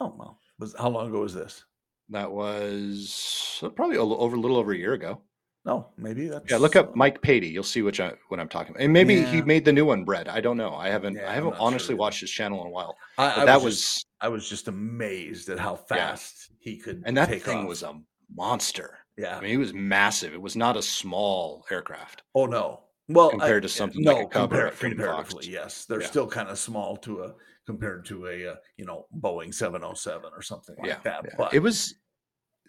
[0.00, 1.64] Oh well, was how long ago was this?
[2.10, 5.20] That was uh, probably a little over a little over a year ago.
[5.64, 7.48] No, maybe that's Yeah, look up Mike Patey.
[7.48, 8.82] You'll see which I, what I'm talking about.
[8.82, 10.26] And maybe he made the new one, Bread.
[10.26, 10.74] I don't know.
[10.74, 11.16] I haven't.
[11.16, 12.96] Yeah, I haven't not sure honestly watched his channel in a while.
[13.18, 17.16] I, I that was, was, I was just amazed at how fast he could and
[17.18, 17.68] that thing off.
[17.68, 18.00] was a
[18.34, 19.00] monster.
[19.18, 19.36] yeah.
[19.36, 20.32] I mean, he was massive.
[20.32, 22.22] It was not a small aircraft.
[22.34, 22.84] oh no.
[23.12, 26.06] Well, compared I- to something no, like a compar- comparatively, yes, they're Yeah.
[26.06, 27.34] still kind of small to a
[27.66, 31.24] compared to a uh, you know Boeing seven hundred seven or something like yeah, that.
[31.24, 31.34] yeah.
[31.36, 31.94] But it was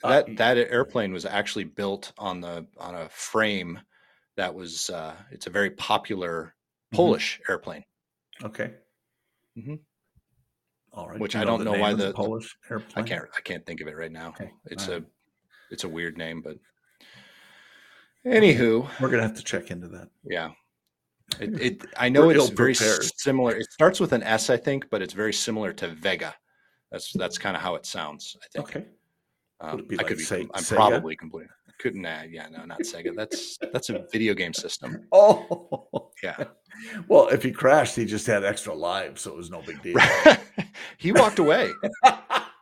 [0.03, 3.79] uh, that y- that airplane was actually built on the on a frame
[4.37, 4.89] that was.
[4.89, 6.55] uh It's a very popular
[6.93, 6.95] Mhm.
[6.97, 7.83] Polish airplane.
[8.43, 8.73] okay.
[9.57, 9.75] mm-hmm.
[10.93, 11.19] All right.
[11.19, 13.05] Which you I don't know why the- Polish airplane.
[13.05, 14.29] I can't I can't think of it right now.
[14.29, 15.07] Okay, It's all a right.
[15.71, 16.57] it's a weird name, but
[18.25, 20.09] anywho, We're gonna have to check into that.
[20.23, 20.51] yeah.
[21.39, 23.03] It, it I know We're it's very ill-prepared.
[23.17, 23.55] similar.
[23.55, 26.35] It starts with an S, I think, but it's very similar to Vega.
[26.91, 28.35] That's that's kind of how it sounds.
[28.43, 28.67] I think.
[28.69, 28.85] Okay.
[29.61, 30.23] Um, I like could be.
[30.23, 30.75] Se- I'm Sega?
[30.75, 31.47] probably completely.
[31.79, 32.05] Couldn't.
[32.05, 32.47] Uh, yeah.
[32.51, 33.15] No, not Sega.
[33.15, 35.07] That's that's a video game system.
[35.13, 36.35] Oh, Yeah.
[37.07, 39.97] Well, if he crashed, he just had extra lives, so it was no big deal.
[40.97, 41.71] he walked away.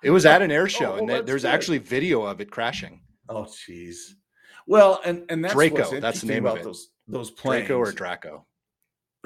[0.01, 1.49] It was at an air show, Oh, and well, th- there's good.
[1.53, 3.01] actually video of it crashing.
[3.27, 4.13] oh, jeez.
[4.69, 6.63] Well, and and that's Draco, what's that's the name of about it.
[6.63, 7.67] those those planes.
[7.67, 8.45] Draco or Draco?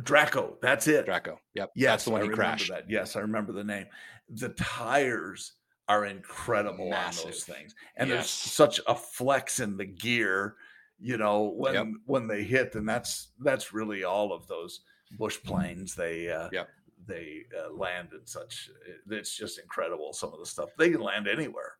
[0.01, 0.57] Draco.
[0.61, 1.05] That's it.
[1.05, 1.37] Draco.
[1.53, 1.71] Yep.
[1.75, 2.69] Yes, that's the one I he crashed.
[2.69, 2.89] That.
[2.89, 3.85] Yes, I remember the name.
[4.29, 5.51] The tires
[5.89, 10.55] are incredible on those things, and there's such a flex in the gear.
[10.97, 11.87] You know when Yep.
[12.05, 14.79] when they hit, and that's that's really all of those
[15.17, 15.93] bush planes.
[15.93, 16.69] They uh, Yep.
[17.05, 18.69] they uh, land in such.
[19.11, 20.13] It's just incredible.
[20.13, 21.73] Some of the stuff they can land anywhere.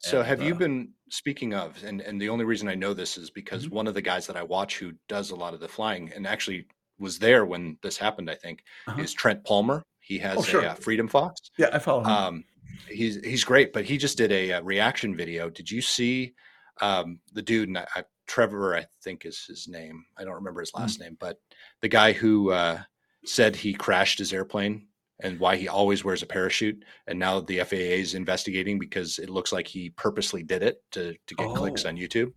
[0.00, 2.94] So And, have you uh, been speaking of, and and the only reason I know
[2.94, 3.70] this is because Mhm.
[3.70, 6.26] one of the guys that I watch who does a lot of the flying and
[6.26, 6.66] actually
[6.98, 9.02] was there when this happened, I think, Uh-huh.
[9.02, 9.82] is Trent Palmer.
[10.00, 10.62] He has Oh, sure.
[10.62, 11.40] a uh, Freedom Fox.
[11.58, 12.06] Yeah, I follow him.
[12.10, 12.44] Um,
[12.88, 15.50] he's he's great, but he just did a, uh reaction video.
[15.50, 16.34] Did you see
[16.80, 17.68] um, the dude?
[17.68, 20.04] And I, I, Trevor, I think is his name.
[20.16, 20.82] I don't remember his Hmm.
[20.82, 21.40] last name, but
[21.82, 22.82] the guy who uh,
[23.24, 24.87] said he crashed his airplane
[25.20, 29.28] and why he always wears a parachute, and now the FAA is investigating because it
[29.30, 31.88] looks like he purposely did it to to get clicks Oh.
[31.88, 32.32] on YouTube.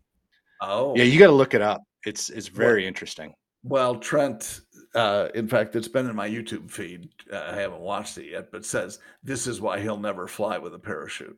[0.61, 1.81] oh, Yeah, you got to look it up.
[2.05, 3.33] It's it's very interesting.
[3.63, 4.61] Well, Trent,
[4.95, 7.09] uh, in fact, it's been in my YouTube feed.
[7.31, 10.73] Uh, I haven't watched it yet, but says this is why he'll never fly with
[10.73, 11.37] a parachute.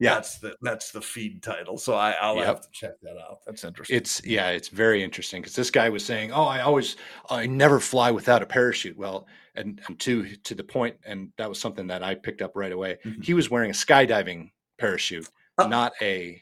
[0.00, 0.14] Yeah.
[0.14, 1.76] that's the that's the feed title.
[1.78, 2.46] So I, I'll Yep.
[2.46, 3.40] have to check that out.
[3.46, 3.96] That's interesting.
[3.96, 6.96] It's yeah, it's very interesting because this guy was saying, "Oh, I always,
[7.28, 11.48] I never fly without a parachute." Well, and and to to the point, and that
[11.48, 12.98] was something that I picked up right away.
[13.04, 13.22] Mhm.
[13.24, 15.68] He was wearing a skydiving parachute, Oh.
[15.68, 16.40] not a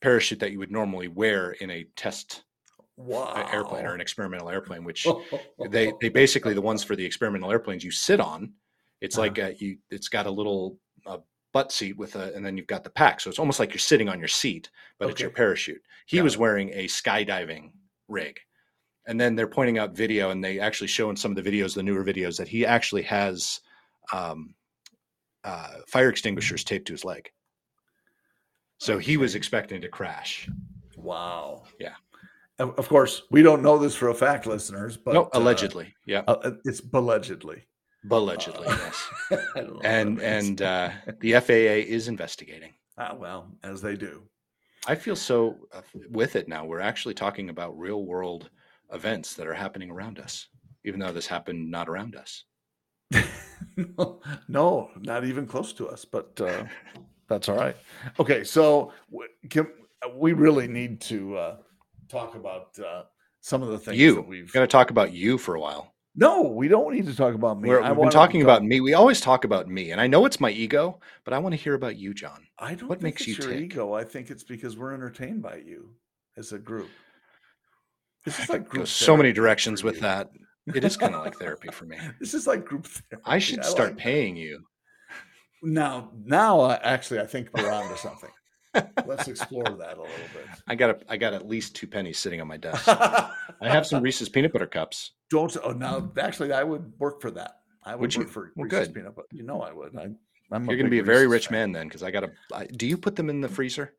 [0.00, 2.42] parachute that you would normally wear in a test
[2.96, 3.22] wow.
[3.34, 4.82] uh, airplane or an experimental airplane.
[4.84, 5.06] Which
[5.70, 8.52] they they basically the ones for the experimental airplanes you sit on.
[9.00, 9.26] It's Uh-huh.
[9.28, 9.78] like a, you.
[9.90, 11.18] It's got a little uh,
[11.56, 13.18] butt seat with a, and then you've got the pack.
[13.18, 15.80] So it's almost like you're sitting on your seat, but it's your parachute.
[16.04, 16.40] He Got was it.
[16.40, 17.70] wearing a skydiving
[18.08, 18.38] rig,
[19.06, 21.74] and then they're pointing out video, and they actually show in some of the videos,
[21.74, 23.58] the newer videos, that he actually has
[24.12, 24.54] um,
[25.44, 27.30] uh, fire extinguishers taped to his leg.
[28.76, 30.50] So he was expecting to crash.
[30.98, 31.62] wow.
[31.80, 31.94] Yeah.
[32.58, 36.22] Of, course, we don't know this for a fact, listeners, but no, uh, allegedly, yeah,
[36.28, 37.64] uh, it's allegedly.
[38.10, 39.08] Allegedly, Uh, yes.
[39.30, 40.90] I don't know what And and uh,
[41.20, 42.74] the FAA is investigating.
[42.98, 44.22] Ah, well, as they do.
[44.86, 46.64] I feel so uh, with it now.
[46.64, 48.50] We're actually talking about real world
[48.92, 50.48] events that are happening around us,
[50.84, 52.44] even though this happened not around us.
[54.48, 56.64] no, not even close to us, but uh,
[57.28, 57.76] that's all right.
[58.20, 58.92] Okay, so
[59.50, 59.66] can,
[60.14, 61.56] we really need to uh,
[62.08, 63.04] talk about uh,
[63.40, 64.14] some of the things You.
[64.16, 64.50] that we've.
[64.54, 65.95] We're to talk about you for a while.
[66.18, 67.68] No, we don't need to talk about me.
[67.68, 68.80] We're, we've been talking talk- about me.
[68.80, 71.60] We always talk about me, and I know it's my ego, but I want to
[71.60, 72.46] hear about you, John.
[72.58, 73.60] I don't what makes you your tick?
[73.60, 73.92] ego.
[73.92, 75.90] I think it's because we're entertained by you
[76.38, 76.88] as a group.
[78.24, 80.30] This is like group so many directions with that.
[80.74, 81.96] It is kind of like therapy for me.
[82.18, 83.22] This is like group therapy.
[83.24, 84.02] I should start like that.
[84.02, 84.64] paying you.
[85.62, 86.10] now.
[86.24, 88.30] Now, uh, actually, I think we're on to something.
[89.06, 90.46] Let's explore that a little bit.
[90.66, 92.84] I got a, I got at least two pennies sitting on my desk.
[92.88, 93.30] I
[93.62, 95.12] have some Reese's peanut butter cups.
[95.30, 95.56] Don't.
[95.62, 97.56] Oh, now actually, I would work for that.
[97.84, 98.20] I would, Would you?
[98.22, 98.94] work for Well, Reese's good.
[98.94, 99.28] peanut butter.
[99.32, 99.96] You know, I would.
[99.96, 100.08] I,
[100.52, 101.58] I'm You're going to be a very Reese's rich fan.
[101.58, 102.66] man then, because I got to.
[102.76, 103.94] Do you put them in the freezer?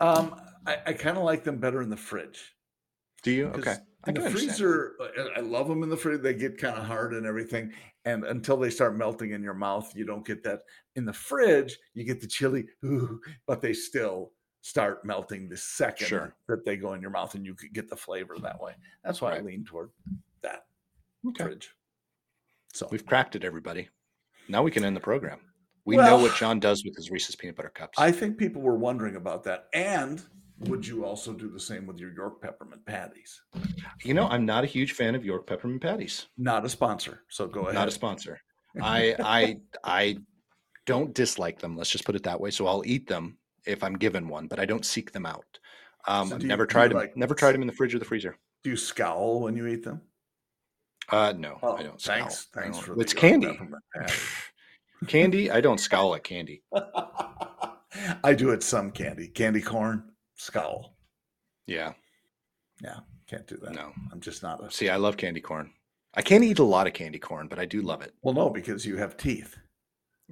[0.00, 2.54] Um, I, I kind of like them better in the fridge.
[3.22, 3.46] Do you?
[3.48, 3.76] Okay.
[4.08, 4.48] In the understand.
[4.50, 6.22] freezer, I- uh, I love them in the fridge.
[6.22, 7.72] They get kind of hard and everything,
[8.04, 10.62] and until they start melting in your mouth, you don't get that.
[10.96, 16.06] In the fridge, you get the chili, ooh, but they still start melting the second
[16.08, 16.34] Sure.
[16.48, 18.74] that they go in your mouth, and you could get the flavor that way.
[19.04, 19.90] That's why I lean toward
[20.42, 20.66] that
[21.28, 21.44] Okay.
[21.44, 21.74] fridge.
[22.72, 23.88] So We've cracked it, everybody.
[24.48, 25.40] Now we can end the program.
[25.84, 27.98] We know what John does with his Reese's peanut butter cups.
[27.98, 29.68] I think people were wondering about that.
[29.72, 30.22] And
[30.60, 33.40] would you also do the same with your York peppermint patties?
[34.04, 36.26] you know, I'm not a huge fan of York peppermint patties.
[36.36, 37.74] Not a sponsor, so go ahead.
[37.74, 38.40] Not a sponsor.
[38.82, 40.18] I I I
[40.86, 41.76] don't dislike them.
[41.76, 42.50] Let's just put it that way.
[42.50, 45.44] So I'll eat them if I'm given one, but I don't seek them out.
[46.06, 46.98] Um, So I've you- never tried them.
[46.98, 48.36] like- never tried them in the fridge or the freezer.
[48.64, 50.00] Do you scowl when you eat them?
[51.10, 52.00] Uh, no, Oh, I don't.
[52.00, 52.62] thanks, scowl.
[52.62, 53.58] Thanks for it's candy.
[55.06, 55.50] candy.
[55.50, 56.62] I don't scowl at candy.
[58.24, 60.07] I do at some candy, candy corn,
[60.38, 60.94] scowl.
[61.66, 61.92] Yeah,
[62.82, 63.00] Yeah.
[63.28, 63.74] Can't do that.
[63.74, 63.92] no.
[64.10, 64.70] I'm just not a.
[64.70, 65.70] See, I love candy corn.
[66.14, 68.14] I can't eat a lot of candy corn, but I do love it.
[68.22, 69.58] Well, no, because you have teeth,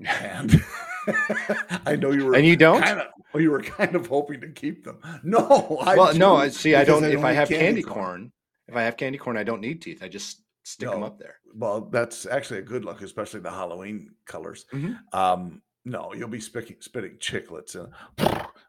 [0.07, 0.63] and
[1.87, 2.35] I know you were.
[2.35, 2.81] And you don't?
[2.83, 4.99] Kind of, well, you were kind of hoping to keep them.
[5.23, 6.37] No, I well, no.
[6.37, 6.75] do, I see.
[6.75, 7.13] I because don't.
[7.13, 8.33] if I have candy, corn,
[8.67, 10.03] if I have candy corn, I don't need teeth.
[10.03, 11.37] I just stick them up there.
[11.55, 14.65] Well, that's actually a good look, especially the Halloween colors.
[14.73, 14.97] Mhm.
[15.13, 17.75] Um, no, you'll be spitting, spitting chiclets.
[17.77, 17.93] And,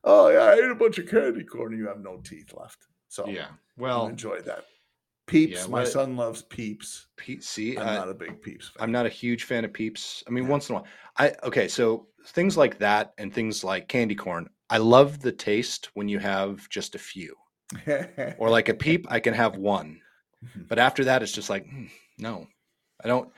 [0.03, 2.87] oh, yeah, I ate a bunch of candy corn and you have no teeth left.
[3.09, 3.47] So Yeah.
[3.77, 4.65] well, enjoy that.
[5.27, 7.07] Peeps, Yeah, my son loves peeps.
[7.17, 8.81] Pe- see, I'm uh, not a big peeps fan.
[8.83, 10.23] I'm not a huge fan of Peeps.
[10.25, 10.49] I mean, Yeah.
[10.51, 10.87] once in a while.
[11.17, 11.67] I okay.
[11.67, 14.49] So things like that and things like candy corn.
[14.69, 17.35] I love the taste when you have just a few,
[18.37, 19.05] or like a Peep.
[19.09, 19.99] I can have one,
[20.45, 20.67] Mhm.
[20.69, 22.47] but after that, it's just like hmm, no,
[23.03, 23.29] I don't.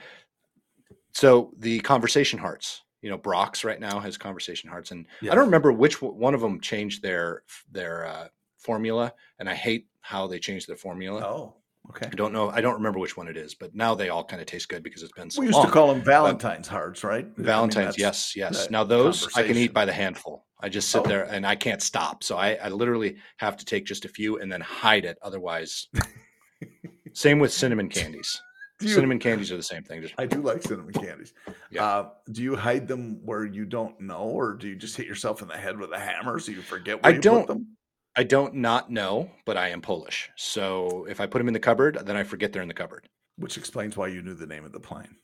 [1.13, 2.83] So the conversation hearts.
[3.01, 6.41] You know, Brach's right now has conversation hearts, and I don't remember which one of
[6.41, 11.21] them changed their their uh, formula, and I hate how they changed their formula.
[11.25, 11.55] Oh,
[11.91, 12.07] okay.
[12.07, 12.49] I don't know.
[12.49, 14.83] I don't remember which one it is, but now they all kind of taste good
[14.83, 15.67] because it's been so We used long.
[15.67, 17.23] to call them Valentine's hearts, right?
[17.25, 18.69] I mean, Valentine's, yes, yes.
[18.69, 20.45] Now those I can eat by the handful.
[20.61, 21.07] I just sit Oh.
[21.07, 22.21] there and I can't stop.
[22.21, 25.17] So I, I literally have to take just a few and then hide it.
[25.21, 25.87] Otherwise,
[27.13, 28.41] same with cinnamon candies.
[28.81, 30.01] You- Cinnamon candies are the same thing.
[30.01, 31.33] Just I do like cinnamon candies.
[31.69, 31.83] Yeah.
[31.85, 35.41] Uh, do you hide them where you don't know, or do you just hit yourself
[35.41, 37.67] in the head with a hammer so you forget I you don't- put them?
[38.15, 40.29] I don't not know, but I am Polish.
[40.35, 43.07] So if I put them in the cupboard, then I forget they're in the cupboard.
[43.37, 45.15] Which explains why you knew the name of the plane.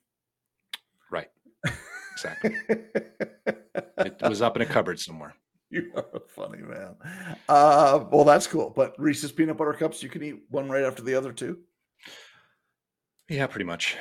[1.11, 1.29] Right.
[2.13, 2.55] Exactly.
[3.97, 5.33] It was up in a cupboard somewhere.
[5.69, 6.95] you are a funny man.
[7.49, 8.69] Uh, well, that's cool.
[8.69, 11.59] But Reese's peanut butter cups, you can eat one right after the other too.
[13.29, 13.97] Yeah, pretty much.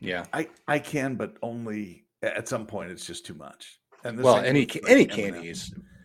[0.00, 0.24] Yeah.
[0.32, 3.78] I I can, but only at some point it's just too much.
[4.04, 5.54] And Well, any like, any candy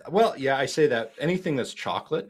[0.10, 2.30] well, yeah, I say that anything that's chocolate,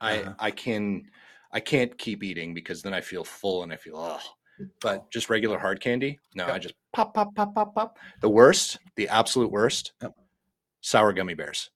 [0.00, 0.32] Uh-huh.
[0.38, 1.10] I I can
[1.52, 4.20] I can't keep eating because then I feel full and I feel oh.
[4.80, 6.54] But just regular hard candy, no, Yep.
[6.54, 7.98] I just pop pop pop pop pop.
[8.20, 10.12] The worst, the absolute worst, Yep.
[10.80, 11.70] sour gummy bears.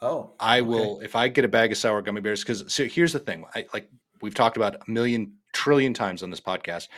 [0.00, 0.68] Oh, I okay.
[0.68, 3.44] will if I get a bag of sour gummy bears because so here's the thing.
[3.54, 3.88] I like
[4.20, 6.88] we've talked about a million trillion times on this podcast.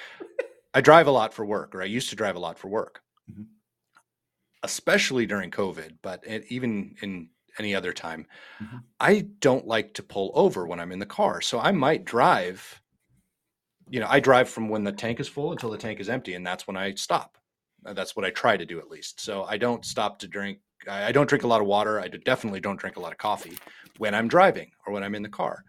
[0.73, 3.03] I drive a lot for work, or I used to drive a lot for work,
[3.31, 3.47] Mhm.
[4.63, 8.27] especially during COVID, but it, even in any other time,
[8.61, 8.83] Mhm.
[8.99, 11.41] I don't like to pull over when I'm in the car.
[11.41, 12.81] So I might drive.
[13.89, 16.35] You know, I drive from when the tank is full until the tank is empty,
[16.35, 17.39] and that's when I stop.
[17.87, 19.21] Uh, That's what I try to do at least.
[19.21, 20.61] So I don't stop to drink.
[20.89, 22.01] I don't drink a lot of water.
[22.01, 23.59] I definitely don't drink a lot of coffee
[23.99, 25.65] when I'm driving or when I'm in the car.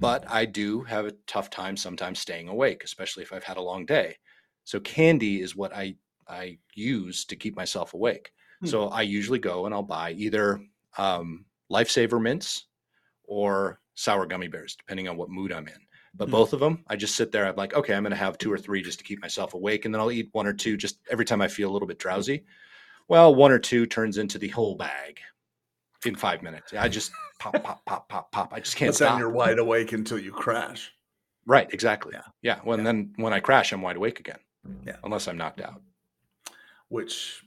[0.00, 3.62] But I do have a tough time sometimes staying awake, especially if I've had a
[3.62, 4.16] long day.
[4.64, 8.32] So candy is what I I use to keep myself awake.
[8.60, 8.66] Hmm.
[8.66, 10.60] So I usually go and I'll buy either
[10.96, 12.66] um, Lifesaver mints
[13.24, 15.80] or sour gummy bears, depending on what mood I'm in.
[16.16, 16.32] But Hmm.
[16.32, 17.46] both of them, I just sit there.
[17.46, 19.84] I'm like, okay, I'm going to have two or three just to keep myself awake,
[19.84, 21.98] and then I'll eat one or two just every time I feel a little bit
[21.98, 22.44] drowsy.
[23.08, 25.20] Well, one or two turns into the whole bag
[26.06, 26.72] in five minutes.
[26.72, 28.52] I just pop, pop, pop, pop, pop.
[28.52, 29.18] I just can't But then stop.
[29.18, 30.92] you're wide awake until you crash.
[31.46, 32.12] Right, exactly.
[32.14, 32.22] Yeah.
[32.42, 32.60] Yeah.
[32.64, 32.92] Well, and Yeah.
[32.92, 34.38] then when I crash, I'm wide awake again.
[34.86, 34.96] Yeah.
[35.04, 35.80] Unless I'm knocked out.
[36.88, 37.42] which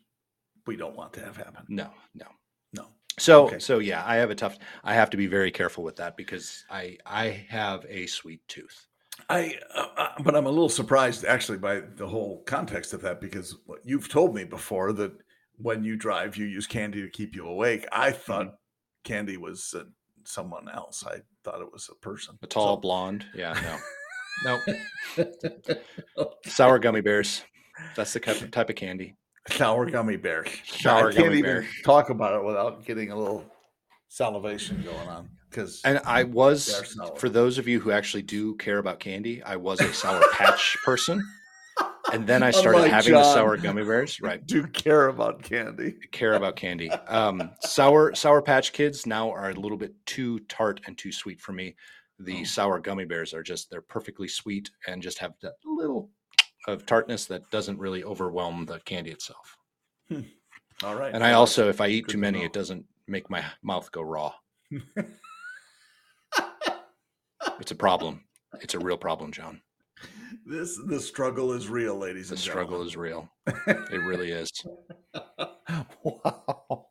[0.66, 1.64] we don't want to have happen.
[1.70, 2.26] No, no.
[2.74, 2.88] No.
[3.18, 3.60] So, Okay.
[3.60, 4.58] so yeah, I have a tough.
[4.84, 8.88] I have to be very careful with that because I I have a sweet tooth.
[9.30, 13.22] I, uh, uh, but I'm a little surprised actually by the whole context of that
[13.22, 15.14] because what you've told me before that
[15.58, 17.86] when you drive, you use candy to keep you awake.
[17.92, 18.56] I thought
[19.04, 19.84] candy was uh,
[20.26, 21.04] someone else.
[21.06, 22.38] I thought it was a person.
[22.42, 23.26] A tall blonde.
[23.36, 23.78] Yeah,
[24.46, 24.60] no,
[26.18, 26.32] no.
[26.46, 27.44] Sour gummy bears.
[27.96, 29.16] That's the type of candy.
[29.50, 30.46] sour gummy bear.
[30.66, 31.68] Sour I can't gummy even bear.
[31.84, 33.46] talk about it without getting a little
[34.10, 38.78] salivation going on because And I was, for those of you who actually do care
[38.78, 41.24] about candy, I was a Sour Patch person.
[42.14, 44.22] And then I started Unlike having the Sour Gummy Bears.
[44.22, 44.46] Right.
[44.46, 45.96] do care about candy.
[46.12, 46.90] Care about candy.
[46.90, 51.42] Um, sour Sour Patch Kids now are a little bit too tart and too sweet
[51.42, 51.76] for me.
[52.20, 52.46] The Oh.
[52.46, 56.10] Sour Gummy Bears are just, they're perfectly sweet and just have that little
[56.68, 59.58] of tartness that doesn't really overwhelm the candy itself.
[60.84, 61.14] All right.
[61.14, 62.46] And I also, if I eat Good too many, know.
[62.46, 64.34] it doesn't make my mouth go raw.
[67.60, 68.24] It's a problem.
[68.62, 69.62] It's a real problem, John.
[70.50, 73.30] This the struggle is real, ladies The and struggle is real.
[73.68, 74.50] It really is.
[76.04, 76.88] wow.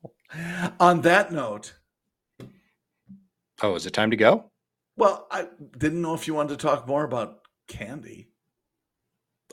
[0.80, 1.74] On that note,
[3.62, 4.50] Oh, is it time to go?
[4.98, 5.48] well, I
[5.78, 8.28] didn't know if you wanted to talk more about candy.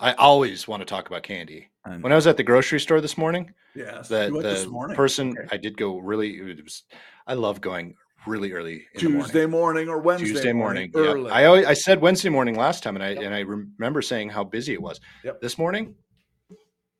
[0.01, 1.69] I always want to talk about candy.
[1.85, 4.29] And, When I was at the grocery store this morning, yes, the
[4.63, 4.95] the morning.
[4.95, 5.47] person Okay.
[5.51, 6.31] I did go really.
[6.37, 6.83] It was,
[7.27, 7.95] I love going
[8.25, 9.21] really early in the morning.
[9.25, 10.91] Tuesday morning or Wednesday Tuesday morning.
[10.93, 11.27] morning.
[11.31, 13.23] I always, I said Wednesday morning last time, and I Yep.
[13.23, 14.99] and I remember saying how busy it was.
[15.23, 15.41] Yep.
[15.41, 15.95] This morning,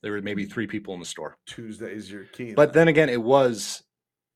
[0.02, 1.38] there were maybe three people in the store.
[1.46, 2.54] Tuesday is your key.
[2.54, 3.84] But then again, it was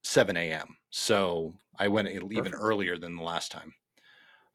[0.04, 0.78] 7 a.m.
[0.90, 2.56] So I went even Perfect.
[2.58, 3.74] earlier than the last time.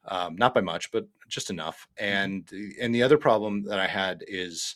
[0.05, 1.87] Um, not by much, but just enough.
[1.99, 2.05] Mm-hmm.
[2.13, 4.75] And the- and the other problem that I had is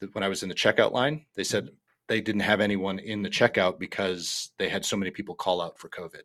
[0.00, 1.74] that when I was in the checkout line, they said Mm-hmm.
[2.08, 5.78] they didn't have anyone in the checkout because they had so many people call out
[5.78, 6.22] for COVID.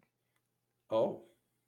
[0.92, 1.24] Oh,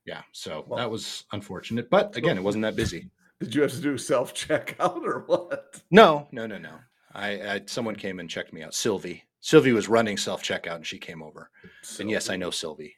[0.05, 1.89] Yeah, so Well- that was unfortunate.
[1.89, 3.09] But again, it wasn't that busy.
[3.39, 5.82] did you have to do self checkout or what?
[5.91, 6.76] No, no, no, no.
[7.13, 8.74] I, I someone came and checked me out.
[8.74, 9.24] Sylvie.
[9.39, 11.49] Sylvie was running self checkout, and she came over.
[11.99, 12.95] And yes, I know Sylvie.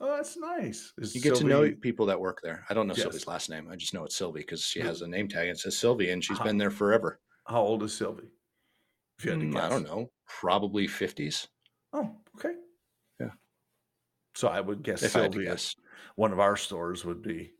[0.00, 0.92] Oh, that's nice.
[0.98, 2.64] Is You get to know people that work there.
[2.68, 3.02] I don't know Yes.
[3.02, 3.68] Sylvie's last name.
[3.70, 6.10] I just know it's Sylvie because she has a name tag and it says Sylvie,
[6.10, 6.44] and she's Huh.
[6.44, 7.20] been there forever.
[7.46, 8.30] How old is Sylvie?
[9.18, 11.46] If you had to Mm, I don't know, probably fifties.
[11.92, 12.54] Oh, okay.
[14.34, 14.38] Yeah.
[14.40, 15.76] So I would guess If I had to Sylvie at guess,
[16.16, 17.52] one of our stores would be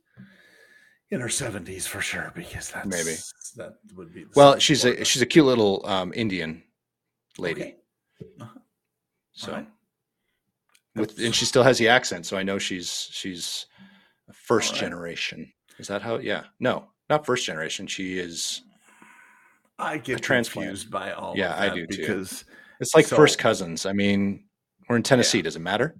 [1.11, 3.17] in her seventies for sure because that's Maybe.
[3.57, 4.25] that would be.
[4.25, 6.63] the well, she's a she's a cute little um, Indian
[7.39, 7.63] lady.
[7.63, 7.77] Okay.
[8.41, 8.59] Uh-huh.
[9.33, 9.69] So Alright.
[10.97, 13.67] with and she still has the accent, so I know she's she's
[14.33, 14.81] first Alright.
[14.81, 15.53] generation.
[15.79, 16.19] Is that how?
[16.19, 17.87] Yeah, no, not first generation.
[17.87, 18.63] She is.
[19.79, 20.69] I get transplant.
[20.69, 21.35] confused by all.
[21.37, 21.97] Yeah, of I do too.
[21.99, 22.45] because
[22.81, 23.85] It's like first cousins.
[23.85, 24.45] I mean,
[24.89, 25.43] we're in Tennessee.
[25.43, 25.97] Does it matter?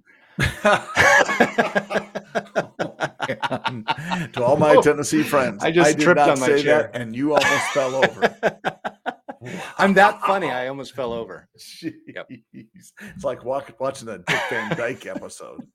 [4.33, 6.89] To all my Oh, Tennessee friends, I just did tripped on my chair.
[6.93, 8.35] and you almost fell over.
[9.77, 10.49] I'm that funny.
[10.49, 11.49] I almost fell over.
[11.81, 12.29] Yep.
[12.55, 12.93] Jeez.
[13.15, 15.67] It's like walk, watching a Dick Van Dyke episode.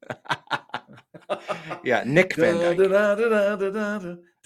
[1.84, 2.80] Yeah, Nick Van Dyke.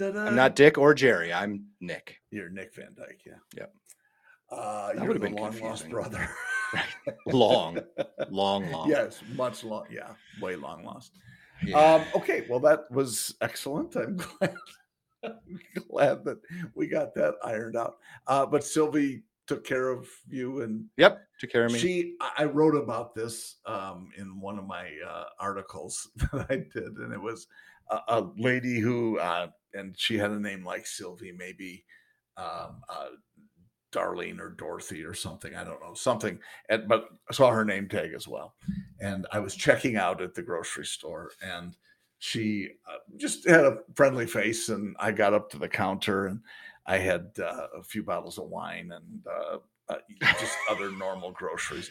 [0.00, 1.32] I'm not Dick or Jerry.
[1.32, 2.16] I'm Nick.
[2.32, 3.34] You're Nick Van Dyke, yeah.
[3.56, 3.72] Yep.
[4.52, 5.90] Uh, That you're the been long lost confusing.
[5.90, 6.28] brother.
[7.26, 7.78] long,
[8.30, 8.88] long, long.
[8.88, 9.86] yes, much long.
[9.90, 11.12] Yeah, way long lost.
[11.64, 11.78] Yeah.
[11.78, 13.94] Um, okay, well, that was excellent.
[13.96, 14.54] I'm glad,
[15.24, 15.38] I'm
[15.88, 16.38] glad that
[16.74, 17.96] we got that ironed out.
[18.26, 21.22] Uh, but Sylvie took care of you, and yep.
[21.40, 21.78] Took care of me.
[21.78, 22.16] she.
[22.20, 26.96] I I wrote about this um, in one of my uh, articles that I did,
[26.98, 27.46] and it was
[27.90, 31.84] a, a lady who, uh, and she had a name like Sylvie, maybe
[32.36, 33.08] um, uh,
[33.92, 35.54] Darlene or Dorothy or something.
[35.54, 36.38] I don't know something,
[36.68, 38.54] and, but I saw her name tag as well.
[39.00, 41.76] And I was checking out at the grocery store, and
[42.18, 44.68] she uh, just had a friendly face.
[44.68, 46.40] And I got up to the counter, and
[46.86, 49.98] I had uh, a few bottles of wine and uh, uh,
[50.40, 51.90] just other normal groceries.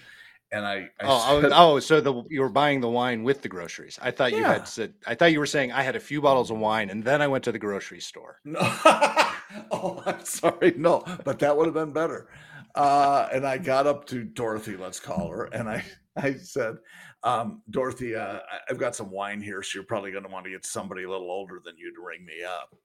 [0.54, 3.42] And I, I oh, oh, said- oh, so the you were buying the wine with
[3.42, 3.98] the groceries.
[4.02, 4.94] I thought you had said.
[5.08, 7.28] I thought you were saying I had a few bottles of wine and then I
[7.28, 8.40] went to the grocery store.
[8.44, 8.60] No.
[9.72, 10.74] oh, I'm sorry.
[10.76, 12.28] No, but that would have been better.
[12.76, 15.84] Uh, and I got up to Dorothy, let's call her, and I,
[16.16, 16.76] I said,
[17.24, 18.40] um, Dorothy, uh,
[18.70, 21.10] I've got some wine here, so you're probably going to want to get somebody a
[21.10, 22.76] little older than you to ring me up.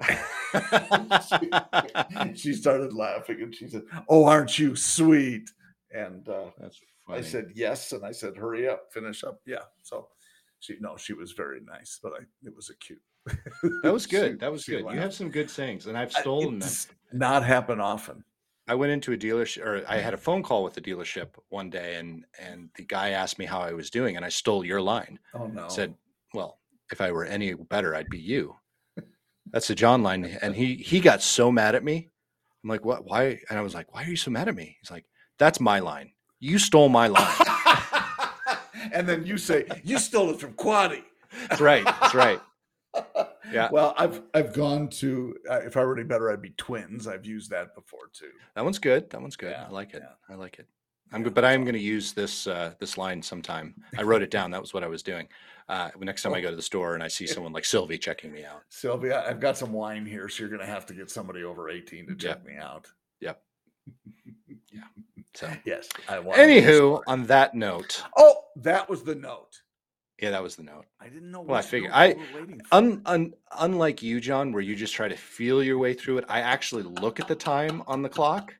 [2.36, 5.48] she started laughing and she said, Oh, aren't you sweet?
[5.92, 7.92] And uh, That's I said, Yes.
[7.92, 9.40] And I said, Hurry up, finish up.
[9.46, 9.64] Yeah.
[9.82, 10.08] So
[10.60, 13.02] she, no, she was very nice, but I, it was a cute.
[13.82, 14.40] that was She- good.
[14.40, 14.84] That was she good.
[14.92, 16.70] You have some good sayings, and I've I- stolen them.
[17.12, 18.24] Not happen often.
[18.66, 21.68] I went into a dealership, or I had a phone call with the dealership one
[21.68, 24.80] day, and and the guy asked me how I was doing, and I stole your
[24.80, 25.18] line.
[25.34, 25.68] Oh no.
[25.68, 25.94] Said,
[26.32, 26.58] "Well,
[26.90, 28.56] if I were any better, I'd be you."
[29.52, 32.08] That's the John line, and he he got so mad at me.
[32.62, 33.04] I'm like, "What?
[33.04, 35.04] Why?" And I was like, "Why are you so mad at me?" He's like,
[35.38, 36.13] "That's my line.
[36.44, 37.34] You stole my line."
[38.92, 41.02] and then you say you stole it from Quaddy.
[41.48, 41.84] That's right.
[41.84, 42.40] That's right.
[43.50, 43.68] Yeah.
[43.72, 47.06] Well, I've I've gone to uh, if I were any better, I'd be twins.
[47.08, 48.30] I've used that before too.
[48.54, 49.10] That one's good.
[49.10, 49.50] That one's good.
[49.52, 50.02] Yeah, I like it.
[50.02, 50.34] yeah.
[50.34, 50.66] I like it.
[51.12, 51.64] I'm Yeah, good, but I am all.
[51.64, 53.74] going to use this uh, this line sometime.
[53.96, 54.50] I wrote it down.
[54.50, 55.28] That was what I was doing.
[55.68, 58.30] Uh, next time I go to the store and I see someone like Sylvie checking
[58.32, 58.62] me out.
[58.68, 61.70] Sylvia, I've got some wine here, so you're going to have to get somebody over
[61.70, 62.86] 18 to check me out.
[65.34, 66.36] So, Yes, I want.
[66.38, 67.02] to know the anywho, story.
[67.08, 69.62] on that note, oh, that was the note.
[70.20, 70.86] yeah, that was the note.
[71.00, 71.40] I didn't know.
[71.42, 72.74] Well, I which figure- I- you were waiting for.
[72.76, 76.24] Un, un, unlike you, John, where you just try to feel your way through it,
[76.28, 78.54] I actually look at the time on the clock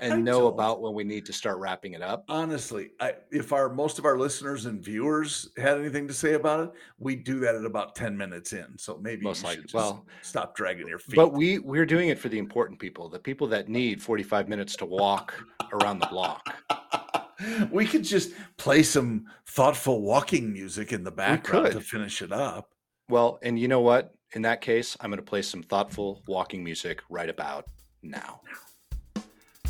[0.00, 2.24] and I know about when we need to start wrapping it up.
[2.28, 6.60] honestly I, if our most of our listeners and viewers had anything to say about
[6.60, 9.62] it we do that at about 10 minutes in so maybe Most you likely.
[9.64, 13.08] just Well, stop dragging your feet But we we're doing it for the important people,
[13.08, 15.34] the people that need 45 minutes to walk
[15.72, 16.42] around the block.
[17.70, 22.70] we could just play some thoughtful walking music in the background to finish it up
[23.08, 24.14] Well, and you know what?
[24.34, 27.66] In that case, I'm going to play some thoughtful walking music right about
[28.02, 28.40] now.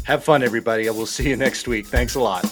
[0.05, 0.89] Have fun, everybody.
[0.89, 1.87] I will see you next week.
[1.87, 2.45] Thanks a lot.